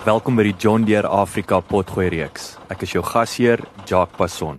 [0.00, 2.54] Welkom by die John Deere Afrika Potgooi reeks.
[2.72, 4.56] Ek is jou gasheer, Jacques Passon.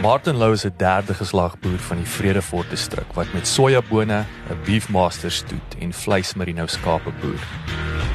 [0.00, 4.64] Martin Lou is 'n derde geslag boer van die Vredefort distrik wat met sojabone, 'n
[4.64, 7.42] beefmaster stoet en vleis merino skape boer.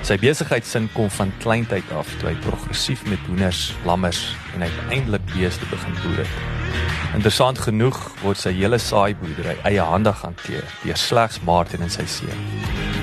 [0.01, 4.21] Sy besigheidsin kom van kleintyd af toe hy progressief met hoenders, lammers
[4.55, 6.81] en uiteindelik beeste begin boer het.
[7.13, 12.45] Interessant genoeg word sy hele saaiboerdery eiehandig hanteer deur slegs Martin en sy seun.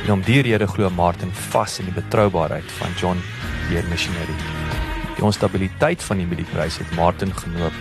[0.08, 3.22] En om die rede glo Martin vas in die betroubaarheid van John
[3.68, 4.34] Deere Machinery.
[5.14, 7.78] Die onstabiliteit van die mieliepryse het Martin genoop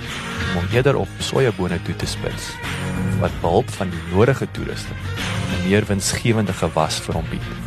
[0.51, 2.51] om hom eerder op sojabone toe te spits
[3.17, 5.01] wat behulp van die nodige toerusting
[5.57, 7.66] 'n meer winsgewende gewas vir hom bied.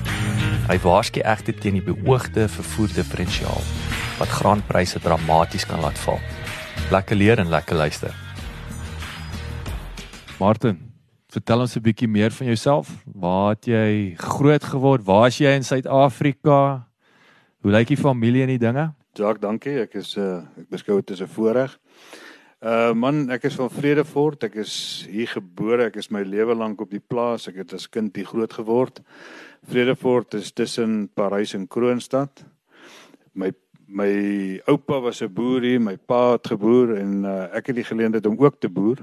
[0.70, 3.64] Hy waarsku egter teen die beoogde vervoerdifferensiaal
[4.20, 6.20] wat graanpryse dramaties kan laat val.
[6.94, 8.14] Lekker leer en lekker luister.
[10.38, 10.78] Martin,
[11.34, 12.86] vertel ons 'n bietjie meer van jouself.
[13.04, 15.02] Waar het jy groot geword?
[15.04, 16.86] Waar is jy in Suid-Afrika?
[17.62, 18.94] Hoe lyk die familie en die dinge?
[19.14, 19.80] Jacques, dankie.
[19.80, 21.78] Ek is uh ek beskou dit as 'n voorreg.
[22.60, 24.42] Uh man, ek is van Vredefort.
[24.44, 24.74] Ek is
[25.08, 25.86] hier gebore.
[25.88, 27.48] Ek is my lewe lank op die plaas.
[27.48, 29.00] Ek het as kind hier groot geword.
[29.70, 32.44] Vredefort is tussen Parys en Kroonstad.
[33.32, 33.54] My
[33.88, 37.88] my oupa was 'n boer hier, my pa het geboer en uh ek het die
[37.88, 39.00] geleentheid om ook te boer.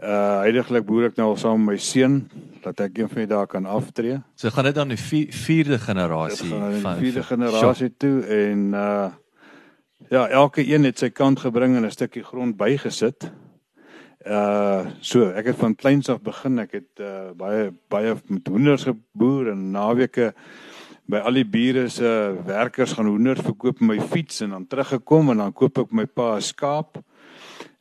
[0.00, 2.30] Uh heidaglik boer ek nou al saam met my seun
[2.64, 4.22] dat ek een van die dae kan aftree.
[4.34, 7.98] So gaan dit dan die vierde generasie van die vierde generasie shop.
[7.98, 9.12] toe en uh
[10.10, 13.30] ja, elke een het sy kant gebring en 'n stukkie grond bygesit.
[14.26, 16.58] Uh so ek het van kleins af begin.
[16.58, 20.34] Ek het uh baie baie met hoenders geboer en naweke
[21.10, 25.30] by al die bure se werkers gaan hoenders verkoop met my fiets en dan teruggekom
[25.30, 27.02] en dan koop ek my pa 'n skaap.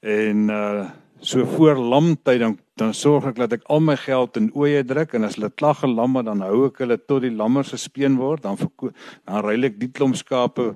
[0.02, 0.90] En uh
[1.22, 5.12] so voor lamtyd dan dan sorg ek dat ek al my geld in oeye druk
[5.14, 8.42] en as hulle klag en lamme dan hou ek hulle tot die lammers gespeen word.
[8.42, 8.96] Dan verkoop
[9.30, 10.72] dan ruil ek die klomp skape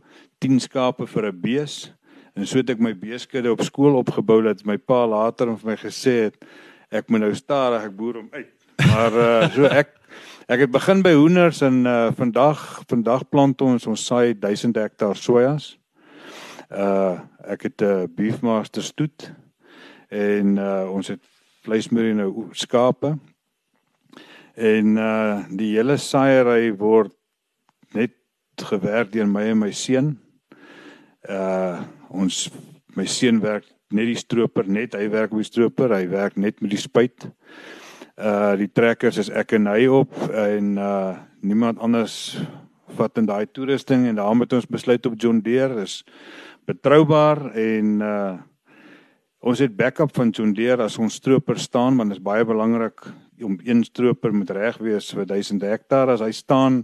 [0.45, 1.75] 10 skape vir 'n bees.
[2.35, 5.77] En so het ek my beeskudde op skool opgebou dat my pa later vir my
[5.81, 6.45] gesê het
[6.91, 8.53] ek moet nou stadig ek boer hom uit.
[8.85, 9.89] Maar uh, so ek
[10.47, 15.15] ek het begin by hoenders en uh, vandag vandag plant ons ons saai 1000 hektaar
[15.15, 15.79] sojas.
[16.69, 19.33] Uh ek het 'n uh, beefmaster stoet
[20.09, 21.21] en uh, ons het
[21.65, 23.15] vleismerino skape.
[24.55, 27.11] En uh die hele saaiery word
[27.95, 28.13] net
[28.69, 30.13] gewerk deur my en my seun.
[31.27, 31.83] Uh
[32.15, 32.45] ons
[32.95, 36.61] my seun werk net die stroper net, hy werk met die stroper, hy werk net
[36.63, 37.27] met die spuit.
[38.15, 42.37] Uh die trekkers is ek en hy op en uh niemand anders
[42.95, 45.99] vat in daai toerusting en daarom het ons besluit op John Deere is
[46.65, 48.35] betroubaar en uh
[49.45, 53.03] Ons het backup van John Deere as ons stroper staan want dit is baie belangrik
[53.45, 56.79] om een stroper moet reg wees vir 1000 hektaar as hy staan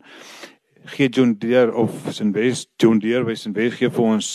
[0.93, 4.29] gee John Deere of Sinwes John Deere wys en wys gee vir ons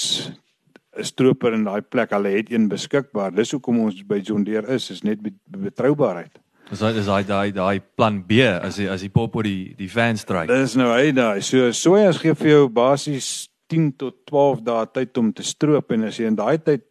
[0.96, 2.10] 'n stroper in daai plek.
[2.10, 3.34] Hulle het een beskikbaar.
[3.34, 6.38] Dis hoekom ons by John Deere is, is net betroubaarheid.
[6.70, 9.74] Dis daai dis daai daai daai plan B as die, as die pop op die
[9.76, 10.48] die van stryk.
[10.48, 11.42] Dis nou hy daai.
[11.42, 16.04] So sojas gee vir jou basies 10 tot 12 dae tyd om te stroop en
[16.04, 16.82] as jy in daai tyd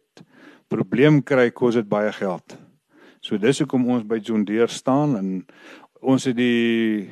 [0.68, 2.56] probleem kry, kos dit baie geld.
[3.20, 5.30] So dis hoekom ons by John Deere staan en
[6.00, 7.10] ons het die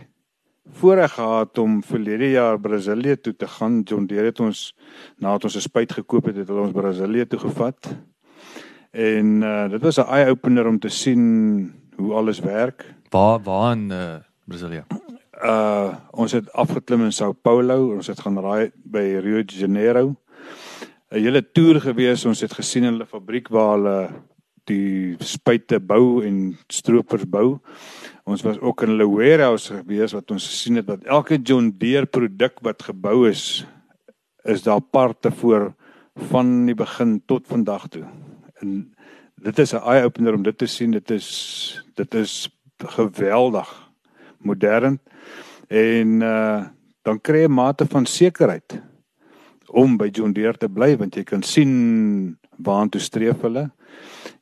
[0.81, 3.83] voorreg gehad om verlede jaar Brasilië toe te gaan.
[3.83, 4.73] John Deere het ons
[5.19, 7.97] nadat ons 'n spuit gekoop het, het hulle ons Brasilië toe gevat.
[8.91, 12.95] En uh, dit was 'n eye opener om te sien hoe alles werk.
[13.11, 14.85] Waar waar in uh, Brasilië?
[15.45, 20.15] Uh ons het afgeklim in Sao Paulo, ons het gaan raai by Rio de Janeiro.
[21.15, 22.25] 'n hele toer gewees.
[22.27, 23.99] Ons het gesien hulle fabriek waar hulle
[24.67, 27.61] die spuite bou en stroopers bou.
[28.27, 32.07] Ons was ook in hulle warehouse gewees wat ons gesien het dat elke John Deere
[32.07, 33.65] produk wat gebou is
[34.45, 35.73] is daar parte voor
[36.29, 38.05] van die begin tot vandag toe.
[38.61, 38.93] En
[39.41, 40.91] dit is 'n eye opener om dit te sien.
[40.91, 43.91] Dit is dit is geweldig
[44.39, 44.99] modern
[45.69, 46.67] en uh
[47.05, 48.81] dan kry jy 'n mate van sekerheid
[49.75, 53.69] om by John Deere te bly want jy kan sien waartoe streef hulle.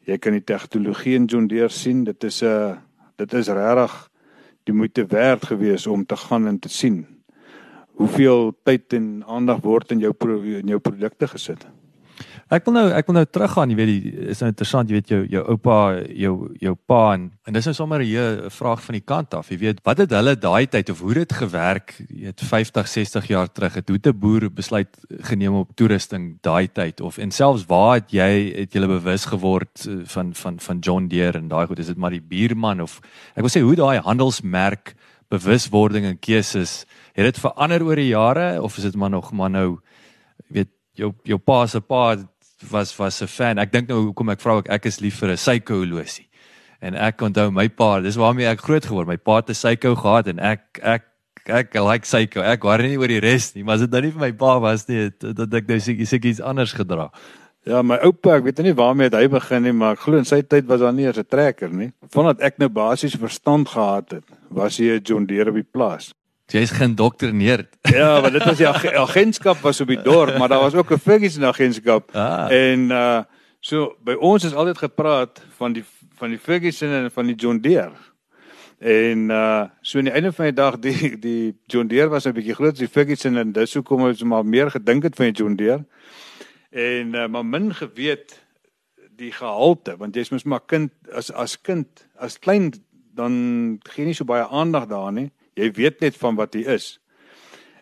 [0.07, 2.05] Jy kan die tegnologie in John Deere sien.
[2.05, 2.77] Dit is 'n uh,
[3.17, 4.11] dit is regtig
[4.65, 7.07] die moeite werd gewees om te gaan en te sien
[8.01, 10.13] hoeveel tyd en aandag word in jou
[10.59, 11.67] in jou produkte gesit.
[12.53, 15.13] Ek wil nou ek wil nou teruggaan, jy weet die is nou interessant, jy weet
[15.13, 15.77] jou jou oupa,
[16.13, 19.49] jou jou pa en en dis nou sommer 'n vraag van die kant af.
[19.49, 23.27] Jy weet, wat het hulle daai tyd of hoe dit gewerk, jy weet 50, 60
[23.29, 24.89] jaar terug het hoe 'n boer besluit
[25.23, 29.87] geneem op toerusting daai tyd of en selfs waar het jy het jy bewus geword
[29.89, 33.01] eh, van van van John Deere en daai goed, is dit maar die buurman of
[33.35, 34.95] ek wil sê hoe daai handelsmerk
[35.31, 36.85] bewuswording en keuses
[37.15, 39.79] het dit verander oor die jare of is dit maar nog maar nou
[40.49, 42.17] weet jou jou pa se pa
[42.71, 43.59] was was 'n fan.
[43.59, 46.29] Ek dink nou hoekom ek vra ek ek is lief vir 'n Seiko horlosie.
[46.81, 49.07] En ek onthou my pa, dis waarmee ek groot geword.
[49.07, 51.03] My pa het 'n Seiko gehad en ek ek
[51.47, 52.41] ek like Seiko.
[52.41, 54.59] Ek worry nie oor die res nie, maar as dit nou nie vir my pa
[54.59, 57.11] was nie, dat ek nou seker seker iets anders gedra.
[57.65, 60.41] Ja, my oupa, ek weet nie waarmee hy begin nie, maar ek glo in sy
[60.43, 61.93] tyd was daar nie eens 'n trekker nie.
[62.11, 66.13] Vandat ek nou basies verstand gehad het, was hy 'n John Deere op die plaas.
[66.53, 67.77] Jy's geïndoktrineerd.
[67.89, 70.93] Ja, want dit was die ag agentskap was op die dorp, maar daar was ook
[70.93, 72.11] 'n Ferguson agentskap.
[72.15, 72.51] Ah.
[72.51, 73.23] En uh
[73.61, 75.85] so by ons is altyd gepraat van die
[76.19, 77.97] van die Ferguson en van die John Deere.
[78.79, 82.33] En uh so aan die einde van die dag die die John Deere was 'n
[82.33, 85.55] bietjie as die Ferguson en dis hoekom ons maar meer gedink het van die John
[85.55, 85.87] Deere.
[86.71, 88.43] En uh, maar min geweet
[89.17, 92.73] die gehalte want jy's mos maar kind as as kind as klein
[93.15, 96.97] dan gee nie so baie aandag daaraan nie jy weet net van wat hy is.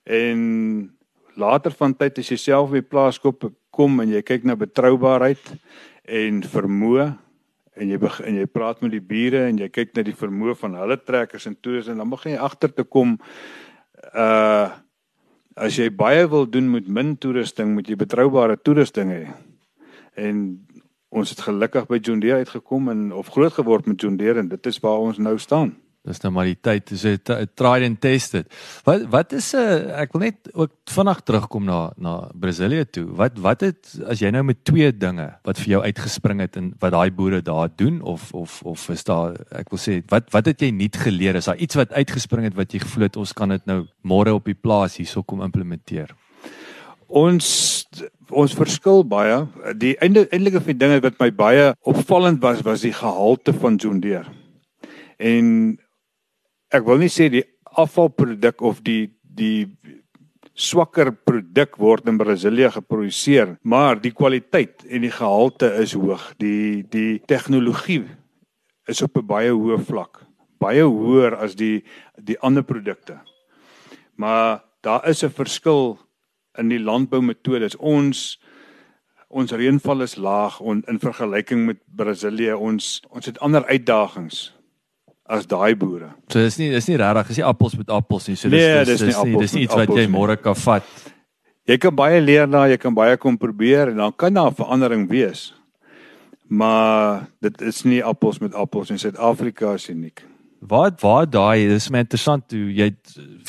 [0.04, 0.90] En
[1.38, 5.52] later van tyd as jy self by plaaskop kom en jy kyk na betroubaarheid
[6.10, 7.10] en vermoë
[7.80, 10.76] en jy begin jy praat met die bure en jy kyk na die vermoë van
[10.80, 13.18] hulle trekkers en toers en dan begin jy agter te kom
[14.12, 14.70] uh
[15.60, 19.24] as jy baie wil doen met min toerusting moet jy betroubare toerusting hê.
[20.16, 20.38] En
[21.10, 24.48] ons het gelukkig by John Deere uitgekom en of groot geword met John Deere en
[24.48, 25.74] dit is waar ons nou staan.
[26.08, 28.46] Dis nou maar die tyd, dis 'n try and test it.
[28.84, 33.04] Wat wat is 'n uh, ek wil net ook vinnig terugkom na na Brasilië toe.
[33.04, 36.72] Wat wat het as jy nou met twee dinge wat vir jou uitgespring het en
[36.80, 40.46] wat daai boere daar doen of of of is daar ek wil sê wat wat
[40.46, 41.36] het jy nuut geleer?
[41.36, 44.32] Is daar iets wat uitgespring het wat jy gevoel het ons kan dit nou môre
[44.32, 46.16] op die plaas hierso kom implementeer?
[47.08, 47.86] Ons
[48.30, 49.46] ons verskil baie.
[49.76, 53.76] Die einde eindelike van die dinge wat my baie opvallend was was die gehalte van
[53.76, 54.32] John Deere.
[55.18, 55.76] En
[56.70, 57.44] ek wil nie sê die
[57.78, 59.70] afvalproduk of die die
[60.60, 66.32] swakker produk word in Brasilië geproduseer, maar die kwaliteit en die gehalte is hoog.
[66.42, 68.04] Die die tegnologie
[68.88, 70.26] is op 'n baie hoë vlak,
[70.58, 71.82] baie hoër as die
[72.18, 73.20] die ander produkte.
[74.16, 75.98] Maar daar is 'n verskil
[76.58, 77.76] in die landboumetodes.
[77.76, 78.38] Ons
[79.28, 82.54] ons reënval is laag on, in vergelyking met Brasilië.
[82.54, 84.59] Ons ons het ander uitdagings
[85.30, 86.10] as daai boere.
[86.32, 88.36] So dis nie dis nie regtig, dis nie appels met appels nie.
[88.36, 90.90] So dis nee, dis, dis, dis nie dis nie iets wat jy môre kan vat.
[91.70, 95.06] Jy kan baie leer na, jy kan baie kom probeer en dan kan daar verandering
[95.10, 95.50] wees.
[96.50, 100.24] Maar dit is nie appels met appels in Suid-Afrika is uniek.
[100.60, 102.90] Waar waar daai dis my interessant toe jy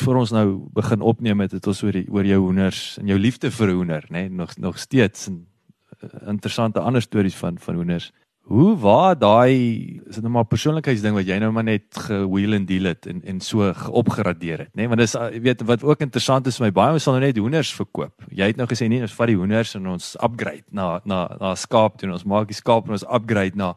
[0.00, 3.18] vir ons nou begin opneem het dit ons oor die, oor jou hoenders en jou
[3.18, 7.74] liefde vir hoender nê nee, nog nog steeds en uh, interessante ander stories van van
[7.74, 8.12] hoenders.
[8.42, 12.66] Hoe waar daai is dit nou maar persoonlikheidsding wat jy nou maar net gewheel and
[12.66, 13.68] deal het en en so
[14.02, 14.82] opgeradeer het, nê?
[14.82, 14.88] Nee?
[14.90, 17.38] Want dis jy weet wat ook interessant is vir my baie ons sal nou net
[17.38, 18.26] hoenders verkoop.
[18.34, 21.52] Jy het nou gesê nee, ons vat die hoenders en ons upgrade na na na
[21.54, 22.10] skaap toe.
[22.10, 23.76] Ons maak die skaap en ons upgrade na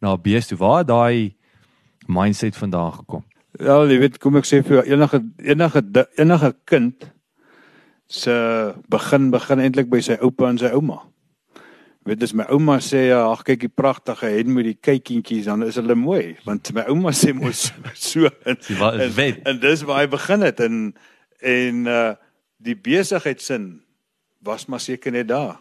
[0.00, 0.56] na beeste.
[0.56, 1.36] Waar daai
[2.08, 3.26] mindset vandaan gekom?
[3.60, 5.84] Ja, jy weet, kom ek sê vir enige enige
[6.16, 7.12] enige kind
[8.08, 8.34] se
[8.88, 11.02] begin begin eintlik by sy oupa en sy ouma
[12.08, 15.66] weet as my ouma sê ja, ag kyk die pragtige hen met die kykientjies dan
[15.66, 17.68] is hulle mooi want my ouma sê mos
[18.08, 20.82] so en, en, en dis waar hy begin het en
[21.42, 22.08] en uh
[22.58, 23.68] die besigheidsin
[24.42, 25.60] was maar seker net daar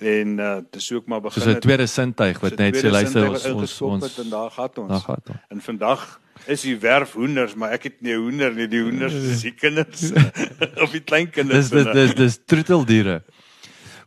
[0.00, 1.42] en uh dis ook maar begin.
[1.42, 4.88] Dis 'n tweede sintuig wat net sê luister ons ons ons en daar gaan ons.
[4.88, 5.38] Daar gaan ons.
[5.48, 9.42] En vandag is die werf hoenders, maar ek het nie hoender nie, die hoenders is
[9.44, 10.12] die kinders
[10.82, 11.68] of die kleinkinders.
[11.68, 13.22] Dis dis dis troeteldiere.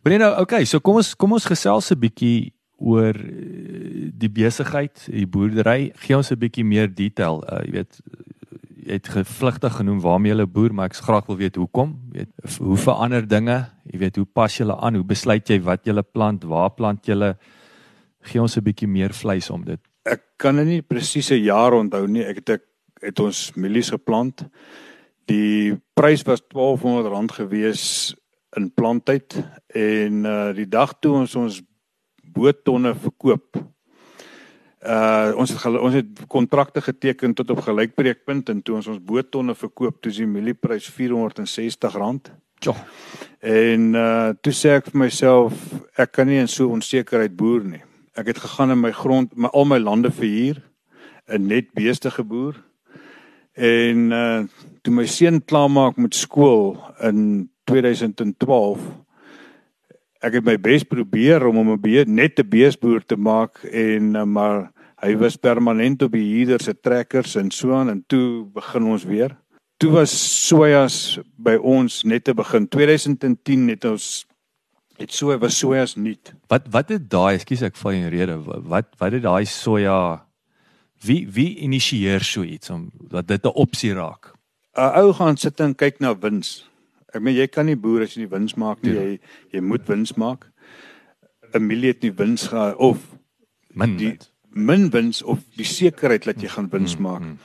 [0.03, 5.05] Maar nou, okay, so kom ons kom ons gesels 'n bietjie oor eh, die besigheid,
[5.07, 5.93] die boerdery.
[5.95, 7.39] Gee ons 'n bietjie meer detail.
[7.47, 8.01] Uh, jy weet
[8.83, 11.95] jy het gevlugtig genoem waarmee jy boer, maar ek graag wil weet hoekom.
[12.11, 13.69] Jy weet hoe verander dinge?
[13.91, 14.95] Jy weet hoe pas jy aan?
[14.95, 16.43] Hoe besluit jy wat jy plant?
[16.43, 17.35] Waar plant jy?
[18.23, 19.79] Gee ons 'n bietjie meer vleis om dit.
[20.03, 22.25] Ek kan nie presiese jaar onthou nie.
[22.25, 22.63] Ek het ek
[23.01, 24.43] het ons mielies geplant.
[25.27, 28.15] Die prys was R1200 gewees
[28.57, 31.61] in planttyd en uh die dag toe ons ons
[32.33, 33.59] boottonne verkoop.
[34.83, 39.55] Uh ons het ons het kontrakte geteken tot op gelykbreekpunt en toe ons ons boottonne
[39.55, 42.33] verkoop, toe is die mielieprys R460.
[42.63, 42.75] Ja.
[43.39, 45.55] En uh toe sê ek vir myself,
[45.99, 47.83] ek kan nie in so onsekerheid boer nie.
[48.15, 50.61] Ek het gegaan in my grond, my al my lande verhuur,
[51.27, 52.59] 'n net beeste geboer.
[53.55, 54.43] En uh
[54.81, 58.79] toe my seun klaarmaak met skool in 2012
[60.23, 64.15] ek het my bes probeer om hom 'n beet net 'n beesboer te maak en
[64.15, 64.71] uh, maar
[65.03, 69.03] hy was permanent op die huurder se trekkers en so aan en toe begin ons
[69.03, 69.35] weer.
[69.77, 70.13] Toe was
[70.47, 74.25] sojas by ons net te begin 2010 het ons
[74.97, 76.33] het so was sojas nuut.
[76.47, 80.23] Wat wat het daai, ekskuus ek val in rede, wat wat het daai soja
[81.03, 84.31] wie wie initieer so iets om dat dit 'n opsie raak?
[84.77, 86.72] 'n Ou gaan sit en kyk na wins.
[87.13, 88.93] Ek meen jy kan nie boer as jy nie wins maak nie.
[88.93, 89.01] Ja.
[89.01, 89.19] Jy
[89.53, 90.49] jy moet wins maak.
[91.53, 93.17] 'n Milie het nie wins gehad of
[93.73, 94.17] min die
[94.53, 97.21] min wins of die sekerheid dat jy gaan wins mm, maak.
[97.21, 97.37] Mm, mm.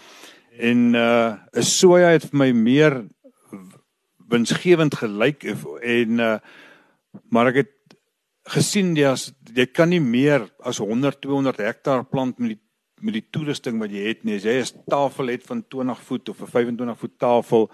[0.59, 3.05] En uh 'n soja het vir my meer
[4.29, 5.45] winsgewend gelyk
[5.83, 6.39] en uh
[7.31, 7.75] maar ek het
[8.49, 12.63] gesien jy as jy kan nie meer as 100 200 hektaar plant met die
[13.01, 14.37] met die toerusting wat jy het nie.
[14.37, 17.71] As jy 'n tafel het van 20 voet of 'n 25 voet tafel,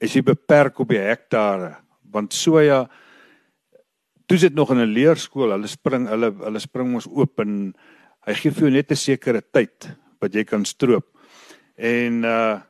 [0.00, 1.76] is jy beperk op die hektare
[2.12, 2.86] want soja
[4.26, 7.74] toe sit nog in 'n leerskool hulle spring hulle hulle spring ons oop en
[8.26, 11.06] hy gee vir jou net 'n sekere tyd wat jy kan stroop.
[11.76, 12.60] En uh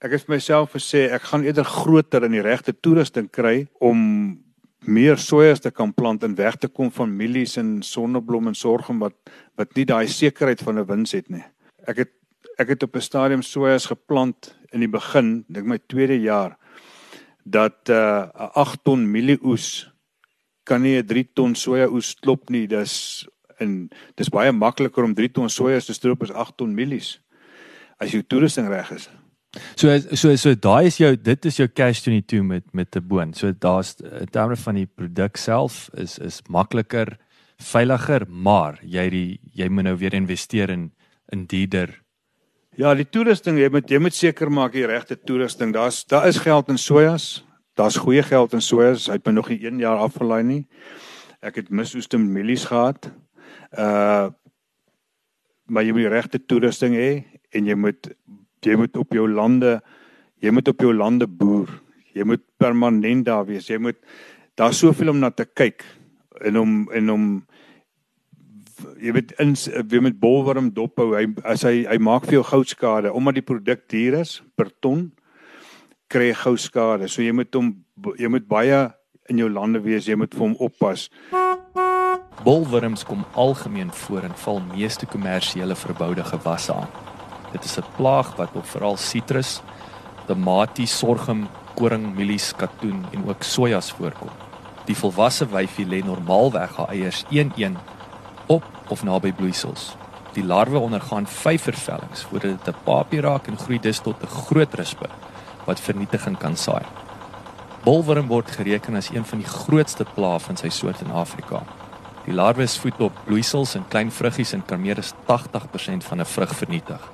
[0.00, 4.40] ek het myself gesê ek gaan eerder groter in die regte toerusting kry om
[4.88, 8.98] meer sojas te kan plant en weg te kom van mielies en sonneblom en sorghum
[8.98, 9.14] wat
[9.56, 11.44] wat nie daai sekerheid van 'n wins het nie.
[11.86, 12.12] Ek het
[12.58, 16.56] ek het op 'n stadium sojas geplant in die begin, dink my tweede jaar
[17.44, 19.90] dat 'n uh, 8 ton mielieoes
[20.62, 22.66] kan nie 'n 3 ton soja oes klop nie.
[22.66, 23.26] Dis
[23.58, 27.20] en dis baie makliker om 3 ton soja te stroop as 8 ton mielies
[27.98, 29.08] as jou toerusting reg is.
[29.74, 33.34] So so so daai is jou dit is jou cash 22 met met 'n boon.
[33.34, 37.18] So daar's in terme van die produk self is is makliker,
[37.58, 40.92] veiliger, maar jy die jy moet nou weer investeer in
[41.32, 42.00] in dierder
[42.78, 45.72] Ja, die toerusting, jy moet jy moet seker maak jy regte toerusting.
[45.74, 47.42] Daar's daar is geld in sojas.
[47.74, 49.08] Daar's goeie geld in sojas.
[49.10, 50.60] Hy het my nog nie 1 jaar afgelaai nie.
[51.42, 53.10] Ek het misoeste mielies gehad.
[53.74, 54.30] Uh
[55.70, 57.10] maar jy moet die regte toerusting hê
[57.54, 58.08] en jy moet
[58.66, 59.76] jy moet op jou lande
[60.42, 61.70] jy moet op jou lande boer.
[62.14, 63.68] Jy moet permanent daar wees.
[63.70, 63.98] Jy moet
[64.58, 65.84] daar's soveel om na te kyk
[66.42, 67.26] en om en om
[69.00, 69.54] jy weet in
[69.88, 73.88] weer met bolworm dophou hy as hy hy maak vir jou goudskade omdat die produk
[73.88, 75.10] duur is per ton
[76.10, 77.08] kry jy goudskade.
[77.08, 77.74] So jy moet hom
[78.18, 78.88] jy moet baie
[79.30, 81.08] in jou lande wees jy moet vir hom oppas.
[82.44, 86.90] Bolworms kom algemeen voor en val meeste kommersiële verboude gewasse aan.
[87.52, 89.60] Dit is 'n plaag wat op veral sitrus
[90.26, 94.30] tomaties sorghum koring mielies katoen en ook sojas voorkom.
[94.86, 97.76] Die volwasse wyfie lê normaalweg haar eiers 1-1
[98.50, 99.92] op of naby bloeisels.
[100.34, 104.26] Die larwe ondergaan vyf vervellings voordat dit 'n papie raak en groei dus tot 'n
[104.26, 105.08] groot rispe
[105.64, 106.84] wat vernietiging kan saai.
[107.84, 111.62] Bolworm word gereken as een van die grootste plaae van sy soort in Afrika.
[112.24, 116.20] Die larwe is voed op bloeisels en klein vruggies en kan meer as 80% van
[116.20, 117.12] 'n vrug vernietig.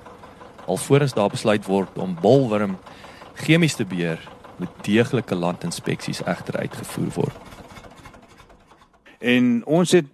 [0.67, 2.79] Alvorens daar besluit word om bolworm
[3.35, 7.37] chemies te beheer, moet deeglike landinspeksies egter uitgevoer word.
[9.19, 10.07] En ons het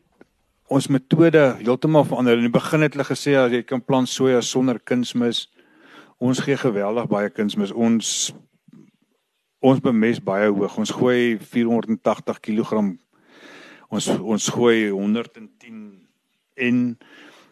[0.72, 2.38] ons metode heeltemal verander.
[2.38, 5.46] In die begin het hulle gesê as jy kan plant soja sonder kunsmis.
[6.22, 7.74] Ons gee geweldig baie kunsmis.
[7.74, 8.32] Ons
[9.62, 10.78] ons bemes baie hoog.
[10.80, 12.86] Ons gooi 480 kg.
[13.92, 15.82] Ons ons gooi 110
[16.62, 16.78] en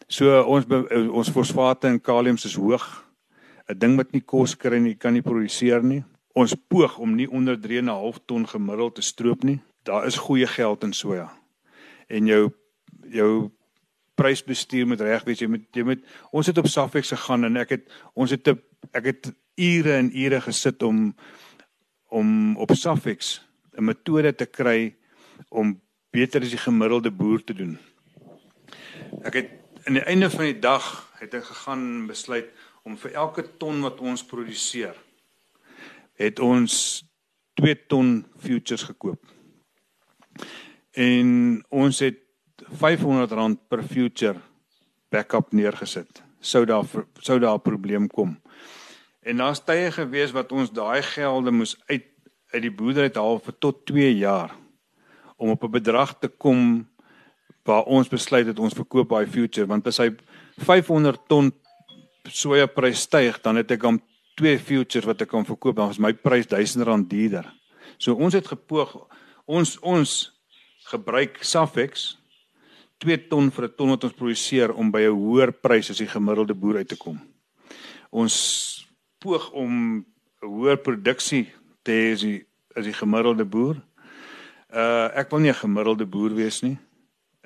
[0.09, 0.67] so ons
[1.21, 2.87] ons fosfate en kalium is hoog.
[3.71, 6.03] 'n Ding wat nie kos kry nie, kan nie produseer nie.
[6.35, 9.61] Ons poog om nie onder 3.5 ton gemiddeld te stroop nie.
[9.85, 11.31] Daar is goeie geld in soja.
[12.09, 12.51] En jou
[13.09, 13.51] jou
[14.21, 15.41] prysbestuur moet reg wees.
[15.41, 18.53] Jy moet jy moet ons het op Safex gegaan en ek het ons het
[18.93, 19.31] ek het
[19.61, 21.15] ure en ure gesit om
[22.11, 23.41] om op Safex
[23.79, 24.97] 'n metode te kry
[25.49, 25.81] om
[26.11, 27.79] beter as die gemiddelde boer te doen.
[29.23, 29.49] Ek het
[29.85, 32.51] aan die einde van die dag het ek gegaan besluit
[32.83, 34.97] om vir elke ton wat ons produseer
[36.21, 37.05] het ons
[37.61, 39.21] 2 ton futures gekoop.
[40.93, 42.19] En ons het
[42.79, 44.39] R500 per future
[45.11, 46.23] backup neergesit.
[46.41, 46.85] Sou daar
[47.21, 48.41] sou daar 'n probleem kom.
[49.23, 52.05] En daar's tye gewees wat ons daai gelde moes uit
[52.51, 54.51] uit die boerdery haal vir tot 2 jaar
[55.37, 56.89] om op 'n bedrag te kom
[57.65, 60.11] waar ons besluit het ons verkoop daai future want as hy
[60.59, 61.53] 500 ton
[62.29, 64.01] soja prys styg dan het ek om
[64.37, 67.47] twee futures wat ek kan verkoop dan is my prys R1000 duurder.
[67.99, 68.97] So ons het gepoog
[69.47, 70.33] ons ons
[70.91, 72.20] gebruik Safex
[73.01, 76.07] 2 ton vir 'n ton wat ons produseer om by 'n hoër prys as die
[76.07, 77.19] gemiddelde boer uit te kom.
[78.11, 78.87] Ons
[79.19, 80.05] poog om
[80.43, 81.53] 'n hoër produksie
[81.83, 82.45] te hê as die
[82.77, 83.77] as die gemiddelde boer.
[84.73, 86.79] Uh ek wil nie 'n gemiddelde boer wees nie.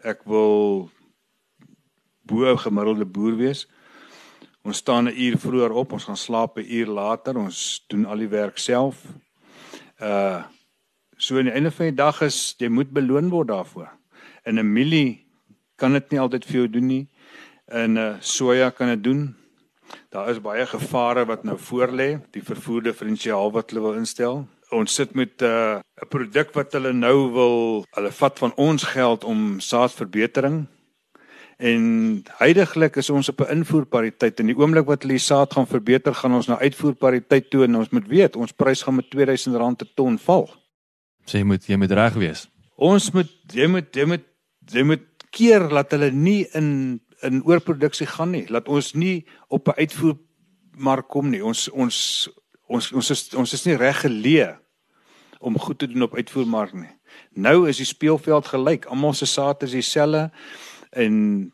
[0.04, 0.90] Ek wil
[2.26, 3.66] bo gemiddelde boer wees.
[4.64, 8.18] Ons staan 'n uur vroeër op, ons gaan slaap 'n uur later, ons doen al
[8.18, 9.06] die werk self.
[10.00, 10.42] Uh
[11.16, 13.90] so aan die einde van die dag is jy moet beloon word daarvoor.
[14.44, 15.23] In 'n mielie
[15.84, 17.04] kan dit nie altyd vir jou doen nie.
[17.68, 19.34] In 'n uh, soja kan dit doen.
[20.10, 24.46] Daar is baie gevare wat nou voorlê, die vervoer diferensiaal wat hulle wil instel.
[24.70, 28.82] Ons sit met uh, 'n uh, produk wat hulle nou wil, hulle vat van ons
[28.82, 30.66] geld om saadverbetering.
[31.58, 31.82] En
[32.40, 36.14] heidaglik is ons op 'n invoerpariteit en die oomblik wat hulle die saad gaan verbeter,
[36.14, 39.88] gaan ons na uitvoerpariteit toe en ons moet weet ons prys gaan met R2000 per
[39.94, 40.48] ton val.
[41.24, 42.48] So jy moet jy moet reg wees.
[42.76, 44.24] Ons moet jy moet jy moet
[44.72, 48.44] jy moet keer dat hulle nie in in oorproduksie gaan nie.
[48.52, 51.44] Laat ons nie op 'n uitvoermark kom nie.
[51.44, 52.28] Ons ons
[52.68, 54.58] ons ons is ons is nie reg geleë
[55.40, 56.94] om goed te doen op uitvoermark nie.
[57.32, 58.86] Nou is die speelveld gelyk.
[58.86, 60.30] Almal se saad is dieselfde
[60.90, 61.52] en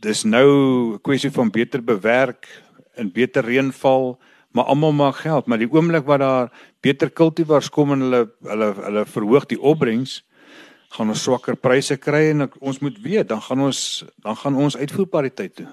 [0.00, 0.48] dis nou
[0.94, 2.46] 'n kwessie van beter bewerk
[2.94, 4.18] en beter reënval,
[4.50, 8.74] maar almal maak geld, maar die oomblik wat daar beter kultivars kom en hulle hulle
[8.74, 10.22] hulle verhoog die opbrengs,
[10.92, 14.76] gaan ons swakker pryse kry en ons moet weet dan gaan ons dan gaan ons
[14.76, 15.68] uitvoerpariteit toe.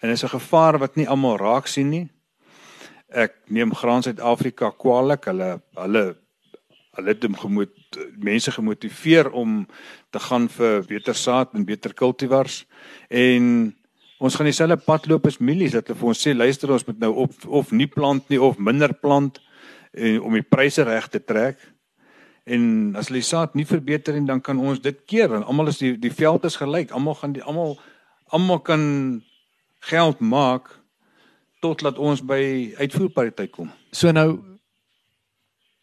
[0.00, 2.08] En dis 'n gevaar wat nie almal raak sien nie.
[3.08, 5.24] Ek neem Graan Suid-Afrika kwaliek.
[5.24, 6.16] Hulle hulle
[6.96, 9.66] hulle het gemoed mense gemotiveer om
[10.10, 12.64] te gaan vir beter saad en beter kultivars
[13.08, 13.74] en
[14.18, 16.98] ons gaan dieselfde pad loop as mielies dat hulle vir ons sê luister ons moet
[16.98, 19.40] nou op of nie plant nie of minder plant
[19.92, 21.58] en om die pryse reg te trek
[22.50, 25.70] en as hulle die saad nie verbeter nie dan kan ons dit keer en almal
[25.72, 26.92] is die die veld is gelyk.
[26.96, 27.76] Almal gaan die almal
[28.34, 28.82] almal kan
[29.90, 30.70] geld maak
[31.60, 33.70] totdat ons by uitvoerpariteit kom.
[33.92, 34.40] So nou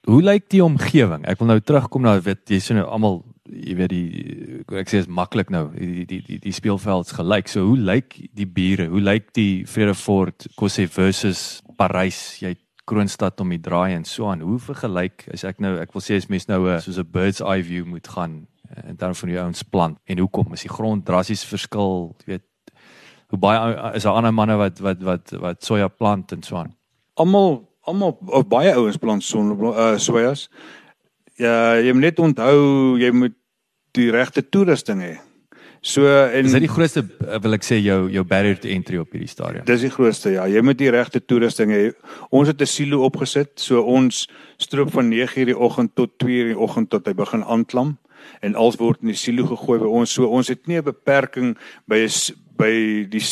[0.07, 1.25] hoe lyk die omgewing?
[1.27, 5.01] Ek wil nou terugkom na weet jy sien nou almal jy weet die ek sê
[5.03, 7.51] is maklik nou die die die die speelvelds gelyk.
[7.51, 8.89] So hoe lyk die bure?
[8.91, 12.39] Hoe lyk die Vredefort Kosse versus Parys?
[12.41, 12.55] Jy
[12.87, 14.43] Kroonstad om die draai en so aan.
[14.45, 17.41] Hoe vergelyk as ek nou ek wil sê as mens nou 'n soos 'n bird's
[17.41, 18.47] eye view moet gaan
[18.87, 22.47] en dan van die ouens plant en hoekom is die grond drassies verskil, jy weet
[23.27, 26.73] hoe baie is daar ander manne wat wat wat wat soja plant en so aan.
[27.15, 30.49] Almal almal of baie ouens plant son uh, sojas.
[31.35, 33.35] Ja, jy moet net onthou jy moet
[33.91, 35.17] die regte toerusting hê.
[35.81, 38.97] So en is dit die grootste eh, wil ek sê jou jou barrier to entry
[38.97, 39.65] op hierdie stadium.
[39.65, 40.47] Dis die grootste ja.
[40.47, 41.91] Jy moet die regte toerusting hê.
[42.29, 43.59] Ons het 'n silo opgesit.
[43.59, 47.97] So ons stroop van 9:00 die oggend tot 2:00 die oggend tot hy begin aanklam
[48.41, 50.11] en alles word in die silo gegooi by ons.
[50.11, 52.07] So ons het nie 'n beperking by
[52.57, 53.23] by die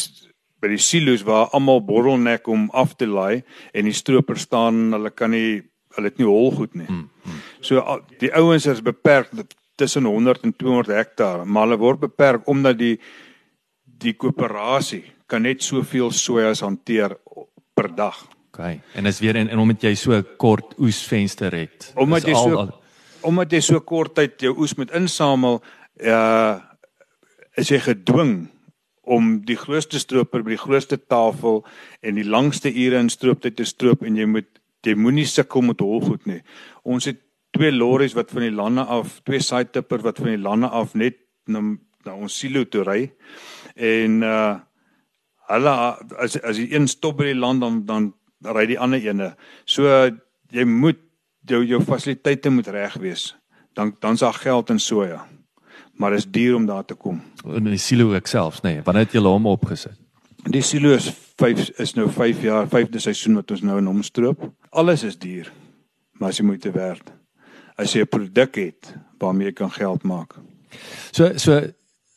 [0.61, 5.11] by die silo's waar almal bottleneck om af te laai en die stroopers staan, hulle
[5.11, 5.63] kan nie
[5.95, 6.87] hulle het nie hol goed nie.
[6.89, 7.43] Hmm, hmm.
[7.61, 7.83] So
[8.19, 9.29] die ouens is beperk
[9.75, 12.95] tussen 100 en 200 hektaar, maar hulle word beperk omdat die
[13.85, 17.15] die koöperasie kan net soveel sojas hanteer
[17.73, 18.17] per dag.
[18.51, 18.59] OK.
[18.93, 21.91] En is weer en, en omdat jy so kort oesvenster het.
[21.95, 22.73] Omdat jy so al,
[23.25, 25.61] omdat jy so kort tyd jou oes moet insamel,
[26.03, 26.61] uh
[27.55, 28.49] is jy gedwing
[29.07, 31.61] om die grootste stroper by die grootste tafel
[32.03, 34.49] en die langste ure in strooptyd te stroop en jy moet
[34.83, 36.41] jy moenie sukkel met holgoed nie.
[36.83, 37.21] Ons het
[37.55, 40.93] twee lorries wat van die lande af, twee side tippers wat van die lande af
[40.93, 41.17] net
[41.51, 41.61] na,
[42.05, 43.01] na ons silo toe ry.
[43.75, 44.55] En uh
[45.45, 45.71] hulle
[46.17, 48.07] as as die een stop by die land dan dan
[48.55, 49.35] ry die ander ene.
[49.69, 49.85] So
[50.49, 50.97] jy moet
[51.45, 53.35] jou jou fasiliteite moet reg wees.
[53.77, 55.21] Dan dan's daar geld in soja.
[56.01, 57.21] Maar dit is duur om daar te kom.
[57.45, 58.79] In die silo ek selfs nê.
[58.79, 59.93] Nee, wanneer het jy hom opgesit?
[60.49, 64.01] Die silo is 5 is nou 5 jaar, 5de seisoen wat ons nou in hom
[64.03, 64.49] stroop.
[64.69, 65.51] Alles is duur.
[66.17, 67.14] Maar jy moet te werk
[67.77, 70.35] as jy 'n produk het waarmee jy kan geld maak.
[71.11, 71.61] So so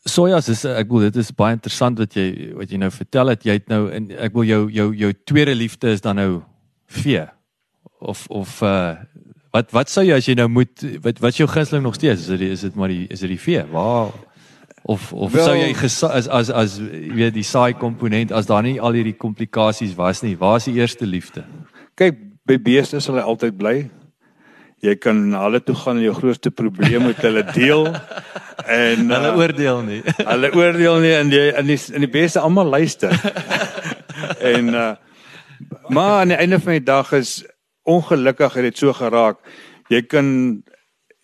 [0.09, 3.45] sojas is ek wil dit is baie interessant wat jy wat jy nou vertel het.
[3.45, 6.43] Jy het nou en ek wil jou jou jou tweede liefde is dan nou
[6.87, 7.27] vee.
[8.01, 8.97] Of of uh
[9.53, 12.29] wat wat sou jy as jy nou moet wat wat is jou gunsteling nog steeds?
[12.29, 13.65] Is dit is dit maar die is dit die vee?
[13.73, 14.13] Waar?
[14.89, 18.63] Of of well, sou jy as as as jy weet die saai komponent as daar
[18.63, 21.45] nie al hierdie komplikasies was nie waar is die eerste liefde?
[21.99, 22.17] Kyk
[22.49, 23.77] by beeste sal hy altyd bly
[24.85, 27.89] jy kan na hulle toe gaan en jou grootste probleem met hulle deel
[28.67, 30.01] en hulle uh, oordeel nie
[30.33, 33.15] hulle oordeel nie en jy in die in die beste almal luister
[34.55, 34.91] en uh,
[35.89, 37.41] maar aan die einde van die dag is
[37.89, 39.43] ongelukkig het dit so geraak
[39.89, 40.29] jy kan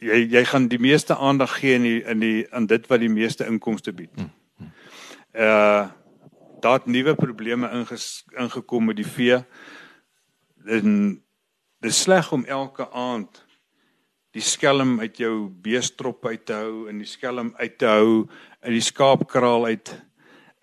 [0.04, 3.12] jy jy gaan die meeste aandag gee in die in die aan dit wat die
[3.12, 4.10] meeste inkomste bied.
[5.32, 5.90] Uh
[6.64, 7.68] daar het nuwe probleme
[8.40, 9.36] ingekom met die vee.
[10.64, 11.20] En
[11.84, 13.42] dit is sleg om elke aand
[14.32, 18.22] die skelm uit jou beestrop uit te hou en die skelm uit te hou
[18.64, 19.92] uit die skaapkraal uit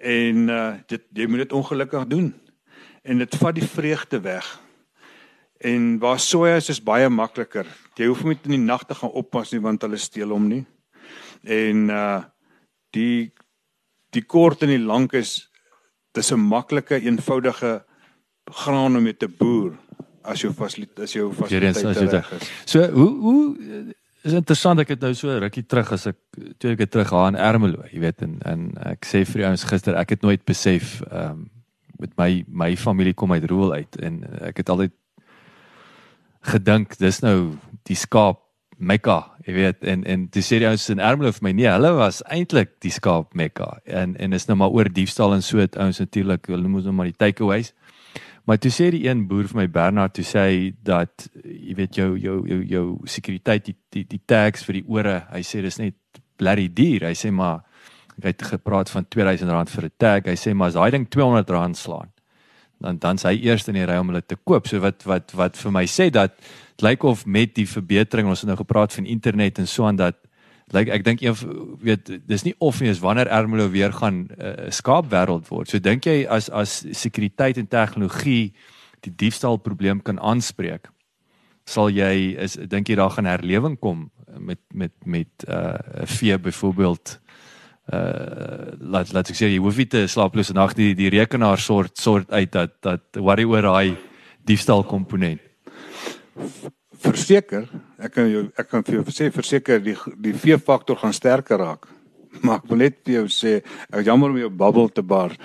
[0.01, 2.31] en uh dit jy moet dit ongelukkig doen.
[3.05, 4.47] En dit vat die vreugde weg.
[5.61, 7.69] En waar soja is is baie makliker.
[7.95, 10.65] Jy hoef nie in die nag te gaan oppas nie want hulle steel hom nie.
[11.45, 12.23] En uh
[12.97, 13.29] die
[14.09, 15.51] die kort en die lank is
[16.17, 17.85] dis 'n maklike eenvoudige
[18.49, 19.77] graan om mee te boer
[20.23, 22.51] as jou fasiliteit as jou fasiliteit reg is.
[22.65, 23.41] So hoe hoe
[24.21, 26.19] is interessant ek het nou so rukkie terug as ek
[26.61, 29.65] twee weke terug gaan in Ermelo, jy weet en en ek sê vir die ouens
[29.69, 31.49] gister ek het nooit besef ehm um,
[32.01, 34.93] met my my familie kom uit Roel uit en ek het altyd
[36.49, 37.53] gedink dis nou
[37.85, 38.39] die skaap
[38.81, 41.91] Mekka, jy weet en en dis sê die ouens in Ermelo vir my nee, hulle
[41.99, 45.77] was eintlik die skaap Mekka en en is nou maar oor diefstal en so het
[45.77, 47.75] ouens natuurlik hulle moes nou maar die takeaways.
[48.45, 51.97] Maar toe sê die een boer vir my Bernard toe sê hy dat jy weet
[51.99, 55.77] jou jou jou jou sekuriteit die die die tags vir die ore, hy sê dis
[55.79, 55.97] net
[56.37, 57.05] bloody duur.
[57.09, 57.61] Hy sê maar
[58.21, 60.25] hy het gepraat van R2000 vir 'n tag.
[60.25, 62.11] Hy sê maar as daai ding R200 slaan
[62.81, 64.67] dan dan sy eers in die ry om hulle te koop.
[64.67, 66.33] So wat wat wat vir my sê dat
[66.81, 70.17] lyk of met die verbetering ons het nou gepraat van internet en so aan dat
[70.73, 71.35] lyk ek dink een
[71.81, 75.69] weet dis nie of nie is wanneer Ermelo weer gaan 'n uh, skaapwêreld word.
[75.69, 78.53] So dink jy as as sekuriteit en tegnologie
[79.01, 80.89] die diefstal probleem kan aanspreek
[81.65, 86.37] sal jy is dink jy daar gaan herlewing kom met met met 'n uh, vee
[86.37, 87.19] byvoorbeeld
[87.93, 91.97] uh laat laat ek sê jy hoef nie te slaaplose nag die die rekenaar sort
[91.97, 93.97] sort uit dat dat worry oor daai
[94.45, 95.41] diefstal komponent.
[96.97, 97.67] Verseker,
[98.01, 101.61] ek kan jou ek kan vir jou sê verseker die die vee faktor gaan sterker
[101.61, 101.87] raak.
[102.45, 103.57] Maar ek wil net vir jou sê,
[103.91, 105.35] ek jammer om jou bubble te bar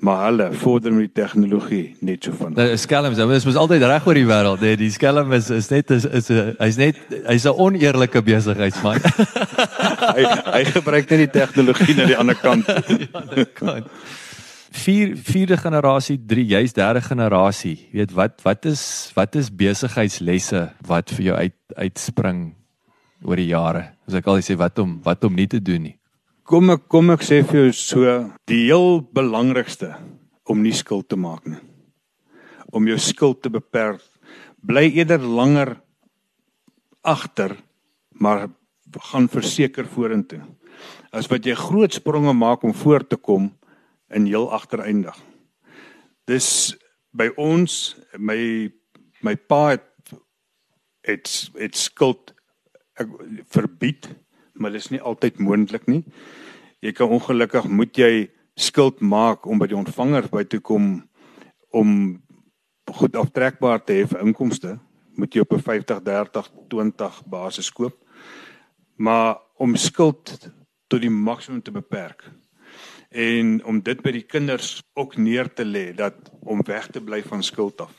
[0.00, 2.54] maar hulle vorder met die tegnologie net so van.
[2.54, 5.90] Die skelm is mos altyd reg oor die wêreld, nee, die skelm is is net
[5.94, 9.02] is is hy's net hy's 'n oneerlike besigheidsman.
[10.16, 12.66] hy hy gebruik net die tegnologie na die ander kant.
[13.02, 13.90] die ander kant.
[14.78, 17.88] Vier vierde generasie, drie juist derde generasie.
[17.90, 18.82] Weet wat wat is
[19.16, 22.42] wat is besigheidslesse wat vir jou uit uitspring
[23.26, 23.82] oor die jare?
[24.06, 25.96] As ek al sê wat om wat om nie te doen nie.
[26.46, 28.14] Kom ek kom ek sê vir jou so,
[28.46, 29.96] die heel belangrikste
[30.46, 31.58] om nie skuld te maak nie.
[32.70, 34.04] Om jou skuld te beperk.
[34.62, 35.74] Bly eerder langer
[37.02, 37.56] agter,
[38.14, 38.46] maar
[39.10, 40.44] gaan verseker vorentoe.
[41.10, 43.50] As wat jy groot spronge maak om voor te kom
[44.14, 45.16] in heel agtereindig.
[46.24, 46.76] Dis
[47.10, 48.70] by ons my
[49.24, 49.84] my pa het
[51.08, 52.34] het, het skuld
[53.00, 53.08] ek,
[53.48, 54.10] verbied
[54.58, 56.02] maar dit is nie altyd moontlik nie.
[56.82, 60.90] Jy kan ongelukkig moet jy skuld maak om by die ontvanger by te kom
[61.74, 62.18] om
[62.98, 64.78] goed aftrekbaar te hê vir inkomste,
[65.18, 67.96] moet jy op 'n 50 30 20 basis koop.
[68.96, 70.50] Maar om skuld
[70.88, 72.24] tot die maksimum te beperk
[73.08, 77.22] en om dit by die kinders ook neer te lê dat om weg te bly
[77.24, 77.92] van skuld af.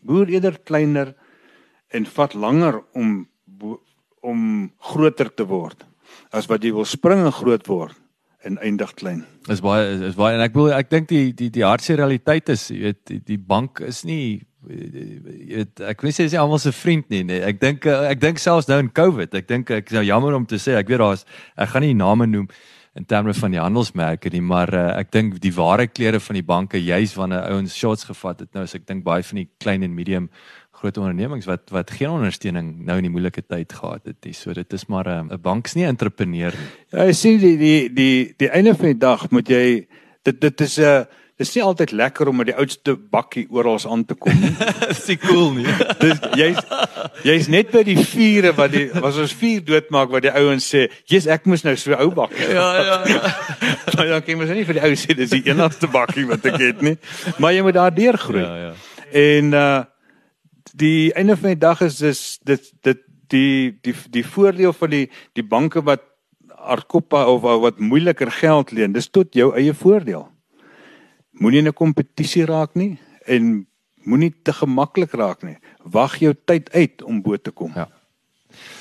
[0.00, 1.14] Boer eerder kleiner
[1.92, 3.28] en vat langer om
[4.26, 5.84] om groter te word
[6.34, 7.94] as wat jy wil spring en groot word
[8.46, 9.24] en eindig klein.
[9.50, 12.68] Is baie is baie en ek wil ek dink die die die hartse realiteit is
[12.70, 16.62] jy weet die, die bank is nie jy weet ek wil sê jy is almal
[16.62, 17.42] se vriend nie nee.
[17.46, 20.46] Ek dink ek dink selfs nou in Covid, ek dink ek is nou jammer om
[20.48, 22.48] te sê ek weet daar's ek gaan nie name noem
[22.96, 26.46] in terme van die handelsmerke nie, maar uh, ek dink die ware klere van die
[26.46, 29.84] banke juis wanneer ouens shots gevat het nou as ek dink baie van die klein
[29.84, 30.30] en medium
[30.76, 34.34] groot ondernemings wat wat geen ondersteuning nou in die moeilike tyd gehad het nie.
[34.36, 36.68] So dit is maar 'n 'n bank's nie 'n entrepreneur nie.
[36.92, 39.86] Ja, jy sien die die die die einde van die dag moet jy
[40.22, 41.06] dit dit is 'n
[41.36, 44.52] dis nie altyd lekker om met die oudste bakkie oral aan te kom nie.
[44.88, 45.66] Dis nie cool nie.
[46.02, 46.60] Dis jy's
[47.26, 50.86] jy's net by die vure wat die was ons vier doodmaak wat die ouens sê,
[51.04, 53.34] "Jesus, ek moes nou so ou bakkie." ja, ja, ja.
[53.96, 56.46] Maar dan kan jy mos nie vir die ou sê dis die enigste bakkie wat
[56.48, 56.96] ek het nie.
[57.38, 58.44] Maar jy moet daar deurgroei.
[58.44, 58.72] Ja, ja.
[59.12, 59.84] En uh
[60.76, 62.98] die einde van die dag is dis dit dit
[63.32, 66.02] die die die voordeel van die die banke wat
[66.66, 70.26] hardkoppa of wat moeiliker geld leen, dis tot jou eie voordeel.
[71.38, 73.66] Moenie in 'n kompetisie raak nie en
[74.04, 75.58] moenie te gemaklik raak nie.
[75.84, 77.72] Wag jou tyd uit om bo te kom.
[77.74, 77.88] Ja.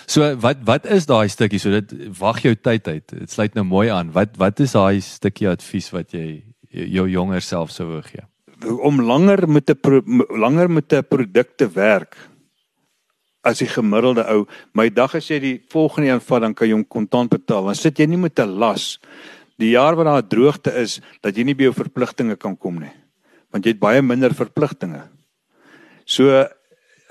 [0.08, 3.08] So wat wat is daai stukkie so dit wag jou tyd uit.
[3.08, 4.12] Dit sluit nou mooi aan.
[4.15, 8.24] Wat wat is daai stukkie advies wat jy jou jonger self sou wou gee?
[8.65, 12.15] Om langer met 'n langer met 'n produk te werk
[13.44, 14.46] as die gemiddelde ou.
[14.74, 17.65] My dag as jy die volgende een vat dan kan jy hom kontant betaal.
[17.65, 19.00] Dan sit jy nie met 'n las
[19.62, 22.94] die jaar wat daar droogte is dat jy nie by jou verpligtinge kan kom nie.
[23.52, 25.06] Want jy het baie minder verpligtinge.
[26.06, 26.46] So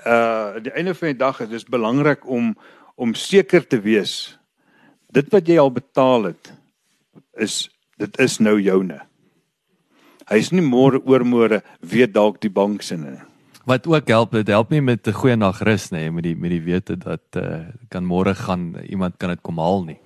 [0.05, 2.53] uh die einde van die dag is dit belangrik om
[2.95, 4.37] om seker te wees
[5.15, 6.51] dit wat jy al betaal het
[7.39, 7.65] is
[7.99, 8.99] dit is nou joune.
[10.27, 13.15] Hy's nie môre oormôre weet dalk die bank se nie.
[13.65, 16.51] Wat ook help, dit help nie met 'n goeie nag rus nê, met die met
[16.51, 19.99] die wete dat uh kan môre gaan iemand kan dit kom haal nie.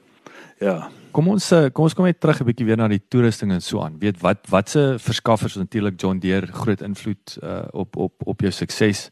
[0.59, 0.89] Ja.
[1.15, 3.61] Kom ons uh, kom ons kom net terug 'n bietjie weer na die toerusting en
[3.61, 3.97] so aan.
[3.99, 9.09] Weet wat watse verskaffers natuurlik John Deere groot invloed uh op op op jou sukses.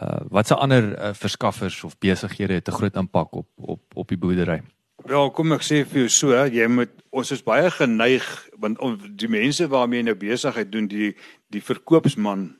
[0.00, 4.18] Uh watse ander uh, verskaffers of besighede het 'n groot impak op op op die
[4.18, 4.62] boerdery?
[5.04, 8.24] Wel, kom ek sê vir jou so, jy moet ons is baie geneig
[8.58, 11.14] want om, die mense waarmee jy nou besigheid doen, die
[11.50, 12.56] die verkoopsman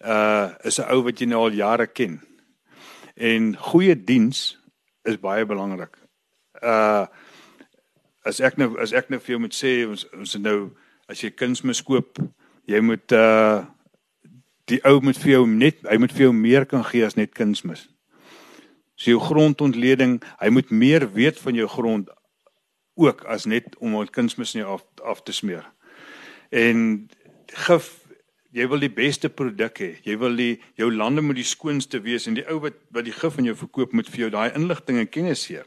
[0.00, 2.20] uh is 'n ou wat jy nou al jare ken.
[3.14, 4.58] En goeie diens
[5.04, 5.96] is baie belangrik.
[6.62, 7.06] Uh
[8.26, 10.58] as ek nou as ek nou vir jou moet sê ons ons nou
[11.10, 12.18] as jy kunsmis koop,
[12.66, 13.64] jy moet uh
[14.66, 17.36] die ou moet vir jou net hy moet vir jou meer kan gee as net
[17.38, 17.84] kunsmis.
[18.98, 22.10] So jou grondontleding, hy moet meer weet van jou grond
[22.98, 25.62] ook as net om ons kunsmis nie af af te smeer.
[26.50, 27.06] En
[27.66, 27.92] gif
[28.56, 29.92] jy wil die beste produk hê.
[30.02, 33.14] Jy wil die jou lande moet die skoonste wees en die ou wat wat die
[33.14, 35.62] gif aan jou verkoop moet vir jou daai inligting en kennis gee.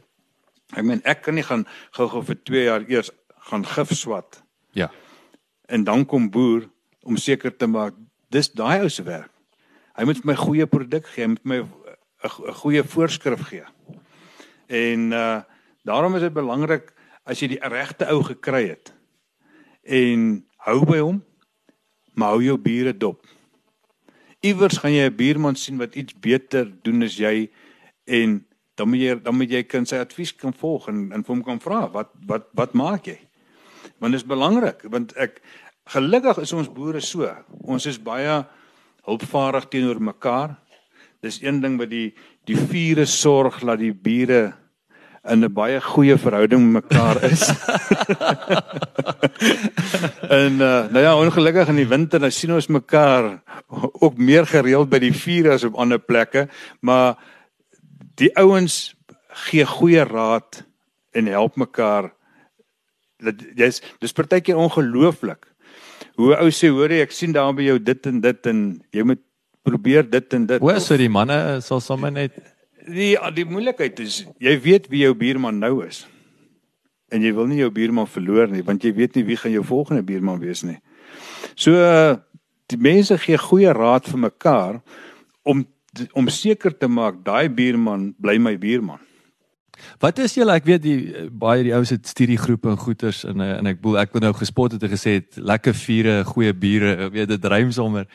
[0.76, 1.66] Ek meen ek kan nie gaan
[1.98, 3.12] gou-gou vir 2 jaar eers
[3.50, 4.44] gaan gif swat.
[4.78, 4.92] Ja.
[5.68, 6.70] En dan kom boer
[7.02, 7.96] om seker te maak
[8.30, 9.32] dis daai ou se werk.
[9.98, 11.60] Hy moet my goeie produk gee, hy moet my
[12.24, 13.66] 'n goeie voorskrif gee.
[14.68, 15.42] En uh
[15.84, 16.92] daarom is dit belangrik
[17.24, 18.94] as jy die regte ou gekry het
[19.84, 21.24] en hou by hom,
[22.14, 23.26] maar hou jou bure dop.
[24.46, 27.50] Iewers gaan jy 'n buurman sien wat iets beter doen as jy
[28.06, 28.46] en
[28.80, 31.60] dan moet jy dan moet jy kan sy advies kan volg en en hom kan
[31.64, 33.18] vra wat wat wat maak jy?
[34.00, 35.42] Want dit is belangrik want ek
[35.90, 37.28] gelukkig is ons boere so.
[37.66, 38.40] Ons is baie
[39.08, 40.56] hulpvaardig teenoor mekaar.
[41.26, 42.14] Dis een ding wat die
[42.48, 44.54] die vure sorg dat die bure
[45.28, 47.50] in 'n baie goeie verhouding met mekaar is.
[50.42, 53.42] en uh, nou ja, ongelukkig in die winter dan sien ons mekaar
[54.00, 56.48] ook meer gereeld by die vure as op ander plekke,
[56.80, 57.18] maar
[58.20, 58.96] die ouens
[59.48, 60.64] gee goeie raad
[61.16, 62.12] en help mekaar.
[63.24, 65.48] Dat jy's dis partykeer ongelooflik.
[66.20, 68.62] Hoe ou sê hoor ek sien daar by jou dit en dit en
[68.96, 69.24] jy moet
[69.68, 70.64] probeer dit en dit.
[70.64, 72.38] Hoe so die manne sal sommer net
[72.90, 76.06] die die moeilikheid is jy weet wie jou buurman nou is.
[77.14, 79.66] En jy wil nie jou buurman verloor nie want jy weet nie wie gaan jou
[79.66, 80.80] volgende buurman wees nie.
[81.56, 81.76] So
[82.70, 84.82] die mense gee goeie raad vir mekaar
[85.44, 85.66] om
[86.14, 89.00] om seker te maak daai buurman bly my buurman.
[90.00, 93.70] Wat is julle ek weet die baie die ouens het studiegroepe en goeters en en
[93.72, 97.32] ek bedoel ek het nou gespot het en gesê het lekker vure, goeie bure, weet
[97.32, 98.10] dit rym sommer.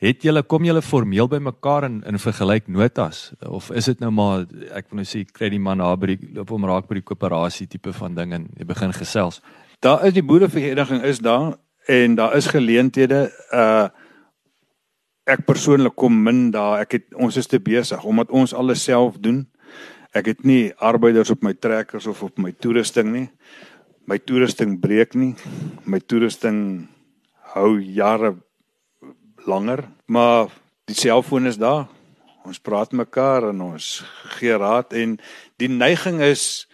[0.00, 4.10] Het julle kom julle formeel by mekaar in in vergelyk notas of is dit nou
[4.10, 4.46] maar
[4.76, 7.06] ek wil nou sê kry die man daar by die loop om raak by die
[7.08, 9.40] koöperasie tipe van ding en jy begin gesels.
[9.80, 11.56] Daar is die boerevereniging is daar
[11.88, 13.88] en daar is geleenthede uh
[15.30, 16.82] ek persoonlik kom min daar.
[16.84, 19.44] Ek het ons is te besig omdat ons alles self doen.
[20.16, 23.28] Ek het nie arbeiders op my trekkers of op my toerusting nie.
[24.10, 25.36] My toerusting breek nie.
[25.86, 26.88] My toerusting
[27.54, 28.34] hou jare
[29.46, 30.50] langer, maar
[30.90, 31.86] die selfoon is daar.
[32.46, 34.00] Ons praat mekaar en ons
[34.38, 35.18] gee raad en
[35.60, 36.66] die neiging is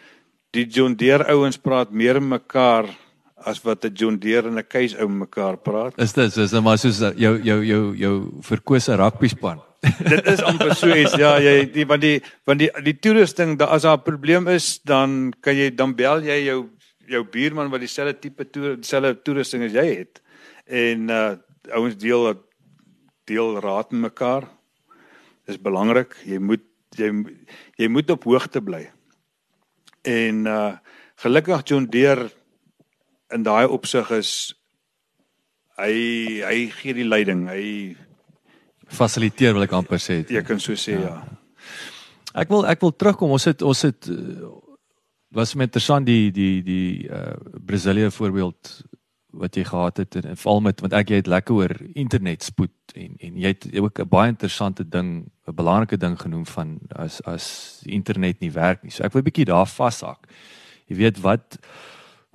[0.56, 2.88] die John Deere ouens praat meer mekaar
[3.46, 5.98] as wat 'n John Deere en 'n Keis ou mekaar praat.
[5.98, 9.62] Is dit is dit maar soos jou jou jou jou verkose rugby span.
[10.12, 13.64] dit is amper so iets ja jy die want die want die die toerusting da
[13.64, 16.68] as daar 'n probleem is dan kan jy dan bel jy jou
[17.06, 20.20] jou buurman wat dieselfde tipe toer dieselfde toerusting as jy het
[20.66, 21.32] En uh
[21.66, 22.34] ouens deel
[23.24, 24.44] deel raad met mekaar.
[25.46, 26.14] Dis belangrik.
[26.26, 26.62] Jy moet
[26.94, 27.10] jy
[27.78, 28.84] jy moet op hoogte bly.
[30.02, 30.74] En uh
[31.22, 32.30] gelukkig John Deere
[33.34, 34.32] in daai opsig is
[35.76, 35.94] hy
[36.46, 37.46] hy gee die leiding.
[37.48, 37.96] Hy
[38.86, 40.22] fasiliteer wil ek amper sê.
[40.30, 41.16] Jy kan so sê ja.
[41.16, 41.16] ja.
[42.36, 43.32] Ek wil ek wil terugkom.
[43.36, 44.08] Ons het ons het
[45.36, 47.34] was met interessant die die die uh
[47.66, 48.76] Brasilia voorbeeld
[49.36, 52.94] wat jy gehad het en veral met want ek jy het lekker oor internet spoed
[52.94, 57.20] en en jy het ook 'n baie interessante ding 'n belangrike ding genoem van as
[57.26, 58.90] as internet nie werk nie.
[58.90, 60.26] So ek wil 'n bietjie daar vashak.
[60.86, 61.58] Jy weet wat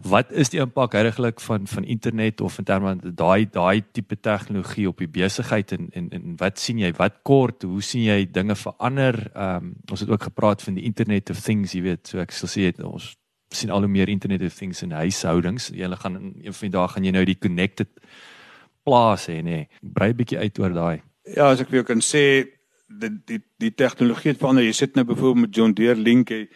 [0.07, 4.15] wat is die impak heidaglik van van internet of in terme van daai daai tipe
[4.19, 6.91] tegnologie op die besigheid en en en wat sien jy?
[6.97, 9.17] Wat kort hoe sien jy dinge verander?
[9.33, 12.31] Ehm um, ons het ook gepraat van die internet of things jy weet so ek
[12.31, 13.15] sal sê ons
[13.49, 15.69] sien al hoe meer internet of things in huishoudings.
[15.75, 17.89] Jy gaan een van die dae gaan jy nou die connected
[18.83, 19.67] plaas hê nê.
[19.81, 21.01] Brei bietjie uit oor daai.
[21.35, 22.23] Ja as ek vir jou kan sê
[22.87, 24.63] die die die tegnologie het verander.
[24.63, 26.47] Jy sit nou byvoorbeeld met John Deere link jy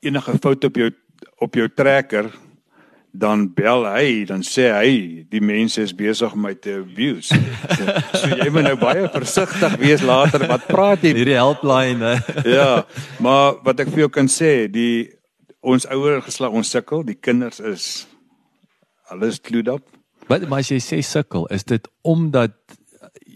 [0.00, 0.90] enige fout op jou
[1.38, 2.30] op jou trekker
[3.18, 4.90] dan bel hy dan sê hy
[5.30, 7.34] die mense is besig om my te abuse.
[7.34, 12.18] So, so jy moet nou baie versigtig wees later wat praat jy hierdie helpline.
[12.58, 12.84] ja,
[13.24, 15.08] maar wat ek vir jou kan sê, die
[15.64, 18.06] ons ouer geslag ons sukkel, die kinders is
[19.12, 19.84] alles clued up.
[20.28, 22.54] Wat maar as jy sê sukkel, is dit omdat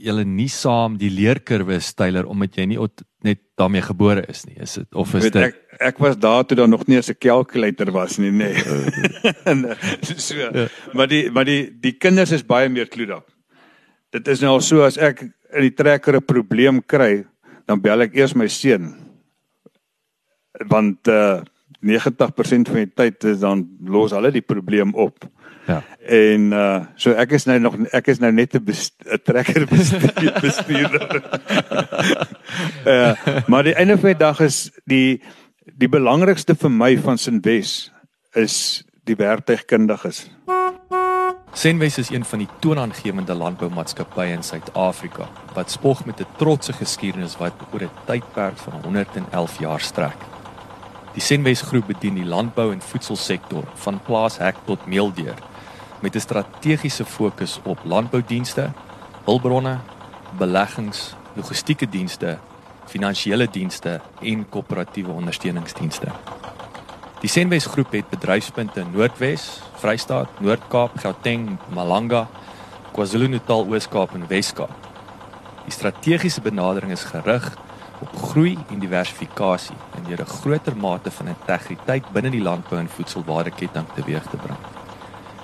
[0.02, 2.78] julle nie saam die leerkurwe styler omdat jy nie
[3.22, 4.58] net daarmee gebore is nie.
[4.60, 7.90] Is dit of is dit ek, ek was daar toe daar nog nie 'n kalkulator
[7.92, 8.52] was nie, nê.
[9.54, 9.74] Nee.
[10.16, 10.36] so.
[10.36, 10.68] Ja.
[10.92, 13.28] Maar die maar die die kinders is baie meer kloed op.
[14.10, 17.24] Dit is nou al so as ek in die trekker 'n probleem kry,
[17.66, 18.94] dan bel ek eers my seun.
[20.68, 21.40] Want uh
[21.82, 25.24] 90% van die tyd is dan los hulle die probleem op.
[25.66, 25.82] Ja.
[26.06, 28.64] En uh so ek is nou nog ek is nou net 'n
[29.22, 30.40] trekker bestuurder.
[30.40, 31.22] bestuurder.
[32.92, 33.14] uh,
[33.46, 35.22] maar die einde van die dag is die
[35.66, 37.92] die belangrikste vir my van Sinwes
[38.38, 38.56] is
[39.06, 40.24] die werktuigkundiges.
[41.54, 47.36] Sinwes is een van die toonaangewende landboumaatskappye in Suid-Afrika wat spog met 'n trotse geskiedenis
[47.38, 50.18] wat oor 'n tydperk van 111 jaar strek.
[51.12, 55.36] Die Sinwes groep bedien die landbou en voedselsektor van plaashek tot meeldeur
[56.00, 58.72] met 'n strategiese fokus op landboudienste,
[59.24, 59.78] hulpbronne,
[60.38, 62.38] beleggings, logistieke dienste,
[62.92, 66.12] finansiële dienste en koöperatiewe ondersteuningsdienste.
[67.22, 69.46] Die Senwes groep het bedryfspunte in Noordwes,
[69.78, 72.26] Vrystaat, Noord-Kaap, Gauteng, Malanga,
[72.92, 74.88] KwaZulu-Natal, Oos-Kaap en Wes-Kaap.
[75.62, 77.46] Die strategiese benadering is gerig
[78.02, 82.88] op groei en diversifikasie en deur 'n groter mate van integriteit binne die landbou en
[82.88, 84.58] voedselwaardeketting teweeg te bring.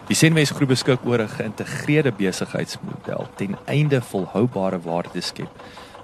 [0.09, 5.51] Die Senwes groep beskik oor 'n geïntegreerde besigheidsmodel ten einde volhoubare waarde te skep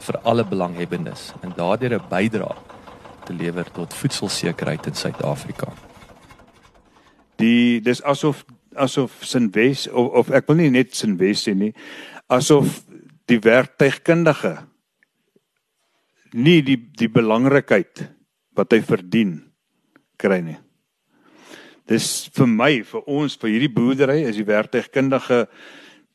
[0.05, 2.57] vir alle belanghebbendes en daardeur 'n bydrae
[3.25, 5.73] te lewer tot voedselsekerheid in Suid-Afrika.
[7.37, 11.73] Die dis asof asof Senwes of, of ek wil nie net Senwes sê nie,
[12.27, 12.83] asof
[13.27, 14.67] die werktuigkundige
[16.33, 18.09] nie die die belangrikheid
[18.57, 19.53] wat hy verdien
[20.19, 20.59] kry nie
[21.87, 25.45] dis vir my vir ons vir hierdie boerdery is die werktuigkundige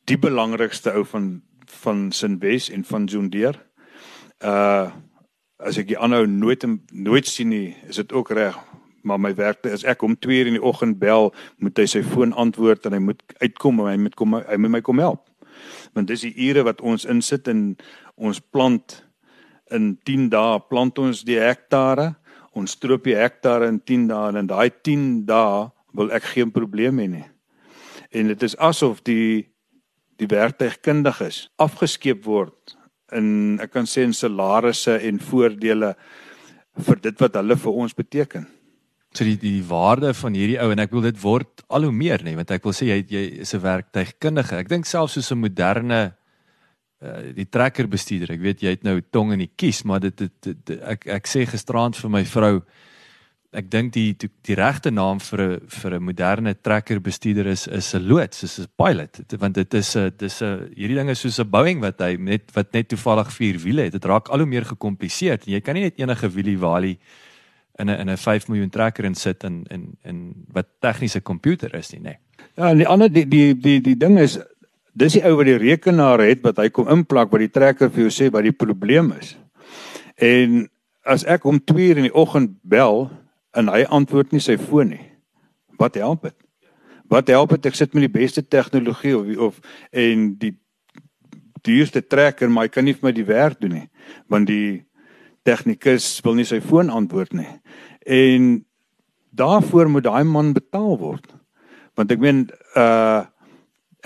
[0.09, 3.59] die belangrikste ou van van Sinwes en van John Deere.
[4.39, 4.89] Uh
[5.59, 6.63] as ek die aanhou nooit
[6.95, 8.55] nooit sien nie, is dit ook reg,
[9.03, 11.99] maar my werk is ek om 2 uur in die oggend bel, moet hy sy
[11.99, 15.25] foon antwoord en hy moet uitkom en hy moet kom hy moet my kom help.
[15.91, 17.75] Want dis die ure wat ons insit in
[18.15, 19.01] ons plant
[19.75, 22.13] in 10 dae plant ons die hektare
[22.57, 26.51] ons stroop die hektare in 10 dae en in daai 10 dae wil ek geen
[26.53, 27.27] probleem hê nie.
[28.15, 29.49] En dit is asof die
[30.19, 32.75] die werktuigkundiges afgeskeep word
[33.17, 35.93] in ek kan sê in salarisse en voordele
[36.87, 38.47] vir dit wat hulle vir ons beteken.
[39.15, 42.21] So die die waarde van hierdie ou en ek wil dit word al hoe meer
[42.25, 44.59] nê want ek wil sê jy jy is 'n werktuigkundige.
[44.59, 46.13] Ek dink selfs soos 'n moderne
[47.01, 48.35] uh, die trekker bestuurder.
[48.35, 51.27] Ek weet jy het nou tong in die kies, maar dit, dit, dit, ek ek
[51.27, 52.61] sê gisterand vir my vrou
[53.51, 57.67] ek dink die die, die regte naam vir 'n vir 'n moderne trekker bestuurder is
[57.67, 59.21] is 'n loods, is 'n pilot.
[59.39, 62.51] Want dit is 'n dis 'n hierdie ding is soos 'n Boeing wat hy net
[62.53, 63.93] wat net toevallig vier wiele het.
[63.93, 65.39] Dit raak al hoe meer gekompliseer.
[65.45, 66.99] Jy kan nie net enige wielie walie
[67.79, 71.73] in 'n in 'n 5 miljoen trekker in sit en en en wat tegniese komputer
[71.75, 72.03] is nie, nê.
[72.03, 72.17] Nee.
[72.55, 74.39] Ja, en die ander die die die die ding is
[74.99, 78.07] Dis die ou wat die rekenaar het wat hy kom inplak wat die trekker vir
[78.07, 79.37] jou sê wat die probleem is.
[80.17, 80.67] En
[81.05, 83.09] as ek om 2 uur in die oggend bel
[83.57, 85.05] en hy antwoord nie sy foon nie.
[85.79, 86.35] Wat help dit?
[87.09, 90.53] Wat help dit ek sit met die beste tegnologie of of en die
[91.65, 93.87] duurste trekker, maar hy kan nie vir my die werk doen nie,
[94.31, 94.85] want die
[95.47, 97.49] tegnikus wil nie sy foon antwoord nie.
[98.05, 98.61] En
[99.35, 101.27] daarvoor moet daai man betaal word.
[101.97, 102.47] Want ek meen
[102.77, 103.25] uh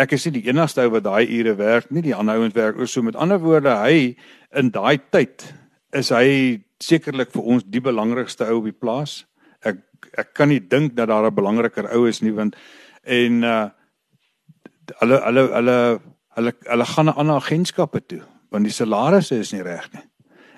[0.01, 2.79] ek is nie die enigste ou wat daai ure werk nie, die ander ouens werk
[2.79, 3.05] ook so.
[3.05, 4.15] Met ander woorde, hy
[4.57, 5.45] in daai tyd
[5.93, 9.19] is hy sekerlik vir ons die belangrikste ou op die plaas.
[9.63, 9.77] Ek
[10.17, 12.55] ek kan nie dink dat daar 'n belangriker ou is nie want
[13.03, 13.69] en uh
[14.99, 15.77] hulle hulle hulle
[16.35, 20.03] hulle hulle gaan na ander agentskappe toe want die salarisse is nie reg nie.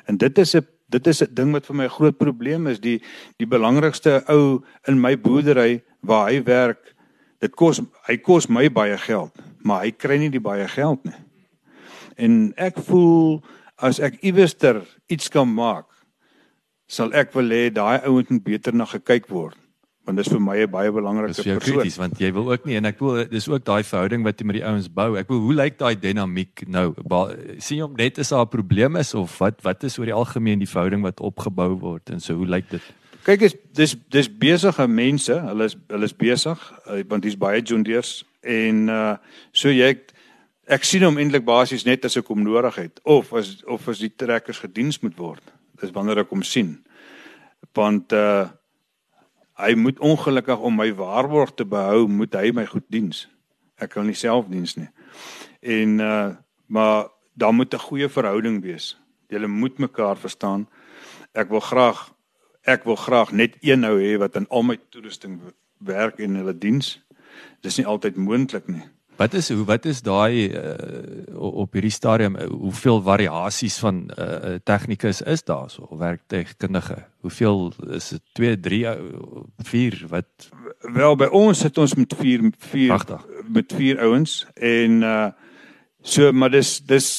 [0.08, 2.80] En dit is 'n dit is 'n ding wat vir my 'n groot probleem is
[2.80, 3.02] die
[3.38, 6.96] die belangrikste ou in my boerdery waar hy werk
[7.40, 9.32] dit kos hy kos my baie geld
[9.64, 11.20] maar hy kry nie die baie geld nie.
[12.18, 13.44] En ek voel
[13.78, 15.86] as ek iewester iets kan maak
[16.96, 19.60] sal ek wil hê daai ouens moet beter na gekyk word
[20.06, 21.60] want dis vir my 'n baie belangrike persoon.
[21.60, 24.40] Dis krities want jy wil ook nie en ek wil dis ook daai verhouding wat
[24.40, 25.18] jy met die ouens bou.
[25.18, 26.94] Ek wil hoe lyk daai dinamiek nou?
[27.60, 30.14] sien jy om net is daar 'n probleem is of wat wat is oor die
[30.14, 32.82] algemeen die verhouding wat opgebou word en so hoe lyk dit?
[33.26, 35.34] Kyk is dis dis besige mense.
[35.34, 39.18] Hulle is hulle is besig eh, want dis baie jondeers en uh
[39.52, 39.98] so jy
[40.68, 44.00] ek sien hom eintlik basies net as ek hom nodig het of as of as
[44.00, 45.55] die trekkers gediens moet word.
[45.82, 46.78] Dis wanneer ek hom sien.
[47.74, 48.50] Want uh
[49.56, 53.22] hy moet ongelukkig om my waarborg te behou, moet hy my goed diens.
[53.80, 54.90] Ek kan nie self diens nie.
[55.64, 56.34] En uh
[56.68, 57.08] maar
[57.38, 58.98] daar moet 'n goeie verhouding wees.
[59.28, 60.68] Julle moet mekaar verstaan.
[61.32, 62.12] Ek wil graag
[62.64, 65.40] ek wil graag net een nou hê wat in al my toerusting
[65.78, 67.00] werk en hulle diens.
[67.62, 68.84] Dis nie altyd moontlik nie.
[69.16, 70.74] Wat is hoe wat is daai uh,
[71.40, 78.10] op hierdie stadium uh, hoeveel variasies van uh, tegnikus is daar so werktegnikundige hoeveel is
[78.10, 78.24] dit?
[78.34, 78.96] 2 3
[79.72, 80.50] 4 wat?
[80.80, 83.08] Wel by ons sit ons met 4 4
[83.48, 85.30] met 4 ouens en uh,
[86.04, 87.10] so maar dis dis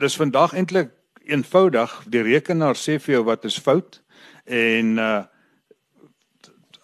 [0.00, 0.90] dis vandag eintlik
[1.30, 1.92] eenvoudig.
[2.10, 4.00] Die rekenaar sê vir jou wat is fout
[4.50, 5.22] en uh,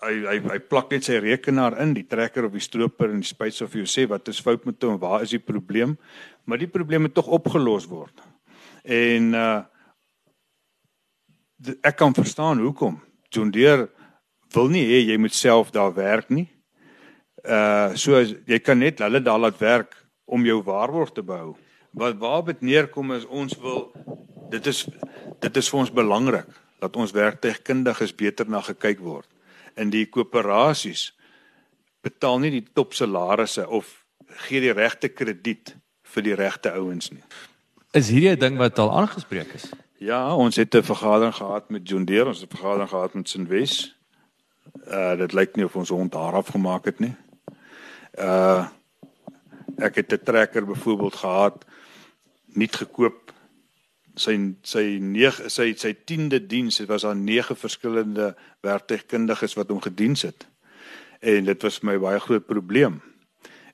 [0.05, 3.29] hy hy hy plak net sy rekenaar in, die trekker of die stroper en die
[3.29, 5.97] spuit of jy sê wat is fout met hom, waar is die probleem?
[6.45, 8.25] Maar die probleem moet tog opgelos word.
[8.85, 9.65] En uh
[11.81, 12.99] ek kan verstaan hoekom.
[13.33, 13.89] John Deere
[14.53, 16.45] wil nie hê jy moet self daar werk nie.
[17.43, 19.97] Uh so as, jy kan net hulle daar laat werk
[20.29, 21.55] om jou waarborg te behou.
[21.97, 23.89] Wat waar dit neerkom is ons wil
[24.53, 24.85] dit is
[25.41, 26.53] dit is vir ons belangrik
[26.85, 29.27] dat ons werktuigkundiges beter na gekyk word
[29.77, 31.13] in die koöperasies
[32.07, 34.07] betaal nie die top salarisse of
[34.47, 35.77] gee die regte krediet
[36.15, 37.23] vir die regte ouens nie.
[37.93, 39.71] Is hierdie 'n ding wat al aangespreek is?
[39.99, 43.29] Ja, ons het 'n vergadering gehad met John Deere, ons het 'n vergadering gehad met
[43.29, 43.95] Sinwes.
[44.87, 47.15] Uh dit lyk nie of ons hond daar afgemaak het nie.
[48.19, 48.69] Uh
[49.79, 51.65] ek het 'n trekker byvoorbeeld gehad
[52.47, 53.26] nie gekoop
[54.17, 58.33] sy sy 9 sy sy 10de diens het was daar 9 verskillende
[58.65, 60.47] werktuigkundiges wat hom gediens het.
[61.21, 63.01] En dit was my baie groot probleem.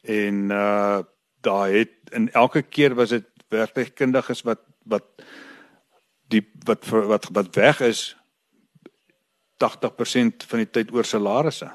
[0.03, 1.03] En uh
[1.43, 5.05] daar het in elke keer was dit werktuigkundiges wat wat
[6.31, 8.03] die wat wat wat weg is
[9.59, 11.71] 80% van die tyd oor salarisse.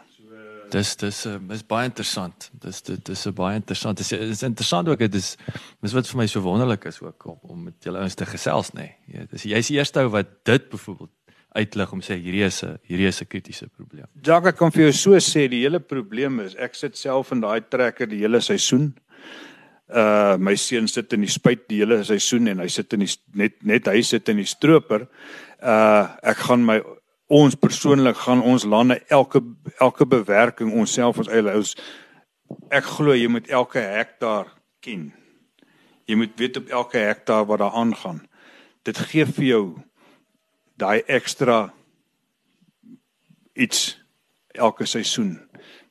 [0.69, 2.49] Dis dis uh, is baie interessant.
[2.51, 3.97] Dis dit dis 'n baie interessant.
[3.97, 5.37] Dis is interessant ook dit is
[5.81, 8.73] dis wat vir my so wonderlik is ook om, om met julle ouens te gesels
[8.73, 8.79] nê.
[8.81, 8.95] Nee.
[9.07, 11.11] Ja, dis jy's die eerste ou wat dit byvoorbeeld
[11.57, 14.07] uitlig om sê hierdie is 'n hierdie is 'n kritiese probleem.
[14.21, 17.61] Jacques kan vir jou so sê die hele probleem is ek sit self in daai
[17.61, 18.93] trekker die hele seisoen.
[19.89, 23.15] Uh my seun sit in die spuit die hele seisoen en hy sit in die
[23.33, 25.07] net net hy sit in die stroper.
[25.61, 26.81] Uh ek gaan my
[27.27, 29.41] ons persoonlik gaan ons lande elke
[29.83, 31.75] elke bewerking onsself ons eie ons
[32.71, 34.47] ek glo jy moet elke hektaar
[34.83, 35.11] ken.
[36.07, 38.21] Jy moet weet op elke hektaar wat daar aangaan.
[38.87, 39.63] Dit gee vir jou
[40.79, 41.73] daai ekstra
[43.57, 43.97] iets
[44.55, 45.35] elke seisoen.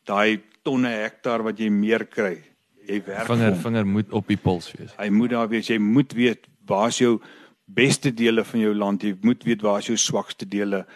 [0.09, 2.39] Daai tonne hektaar wat jy meer kry.
[2.87, 3.61] Jy werk vinger om.
[3.67, 4.95] vinger moet op die puls wees.
[4.97, 5.69] Hy moet daar wees.
[5.69, 7.19] Jy moet weet waar is jou
[7.67, 9.05] beste dele van jou land.
[9.05, 10.87] Jy moet weet waar is jou swakste dele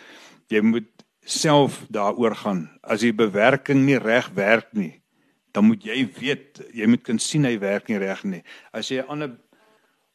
[0.50, 0.88] jy moet
[1.24, 2.64] self daaroor gaan.
[2.82, 5.02] As die bewerking nie reg werk nie,
[5.54, 8.42] dan moet jy weet, jy moet kan sien hy werk nie reg nie.
[8.72, 9.36] As jy 'n ander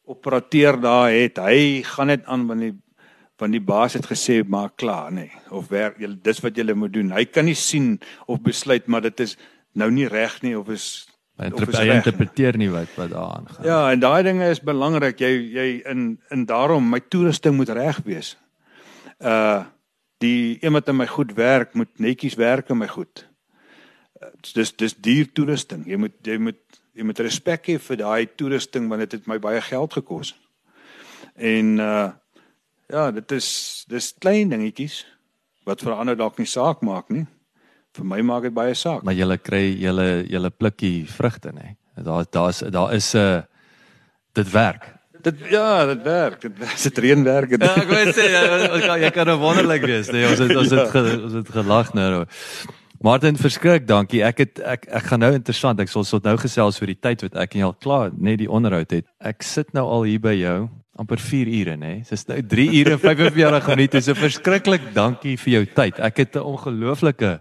[0.06, 2.82] operateur daar het, hy gaan net aan wanneer die
[3.36, 6.94] van die baas het gesê maar klaar nê of werk jy dis wat jy moet
[6.94, 7.12] doen.
[7.12, 9.36] Hy kan nie sien of besluit maar dit is
[9.76, 11.06] nou nie reg nie of is
[11.36, 11.50] Hy
[11.92, 13.64] interpreteer nie wat wat daar aangaan.
[13.66, 15.18] Ja, en daai dinge is belangrik.
[15.20, 18.38] Jy jy in in daarom my toerusting moet reg wees.
[19.20, 19.68] Uh
[20.18, 23.26] die een wat in my goed werk moet netjies werk in my goed.
[24.54, 25.86] dis dis duur toerusting.
[25.86, 29.38] Jy moet jy moet jy moet respek hê vir daai toerusting want dit het my
[29.38, 30.34] baie geld gekos.
[31.34, 32.08] En uh
[32.86, 35.00] ja, dit is dis klein dingetjies
[35.66, 37.26] wat vir ander dalk nie saak maak nie.
[37.96, 39.02] Vir my maak dit baie saak.
[39.02, 39.92] Maar jy kry jy
[40.30, 41.74] jy plukkie vrugte nê.
[41.96, 43.42] Daar daar's daar is 'n uh,
[44.32, 44.95] dit werk.
[45.26, 46.40] Dit ja, dit werk.
[46.40, 47.56] Dit is dit reënwerk.
[47.58, 50.10] Ja, ek wou sê ja, jy kan nou wonderlik wees.
[50.14, 52.26] Nee, ons het ons het ge, ons het gelag nou.
[53.02, 54.22] Martin verskrik, dankie.
[54.22, 55.82] Ek het ek ek gaan nou interessant.
[55.82, 58.38] Ek sal sot nou gesels oor die tyd wat ek en jy al klaar net
[58.44, 59.08] die onderhoud het.
[59.18, 60.58] Ek sit nou al hier by jou
[60.96, 61.92] amper 4 ure nê.
[62.06, 64.04] Dis nou 3 ure 45 minute.
[64.06, 65.98] So verskriklik dankie vir jou tyd.
[65.98, 67.40] Ek het 'n ongelooflike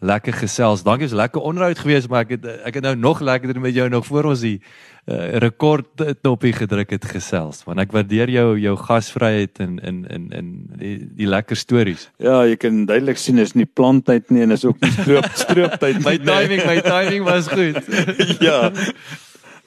[0.00, 0.82] lekker gesels.
[0.82, 3.88] Dankie, is lekker onderhoud geweest, maar ek het ek het nou nog lekkerder met jou
[3.88, 7.62] nog voor ons die uh, rekord knoppie gedruk het gesels.
[7.68, 12.08] Want ek waardeer jou jou gasvryheid en in in in die, die lekker stories.
[12.16, 16.00] Ja, jy kan duidelik sien is nie planttyd nie en is ook nie stroop strooptyd
[16.00, 16.04] nie.
[16.06, 17.84] my timing, my timing was goed.
[18.48, 18.72] ja.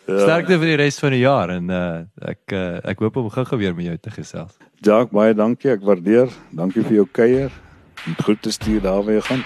[0.03, 0.19] Ja.
[0.19, 3.59] Sterkte vir die res van die jaar en uh, ek uh, ek hoop om gou-gou
[3.61, 4.57] weer met jou te gesels.
[4.83, 5.71] Jacques, baie dankie.
[5.77, 6.33] Ek waardeer.
[6.51, 7.59] Dankie vir jou kuier.
[8.25, 9.45] Goed te stuur daar waar jy gaan.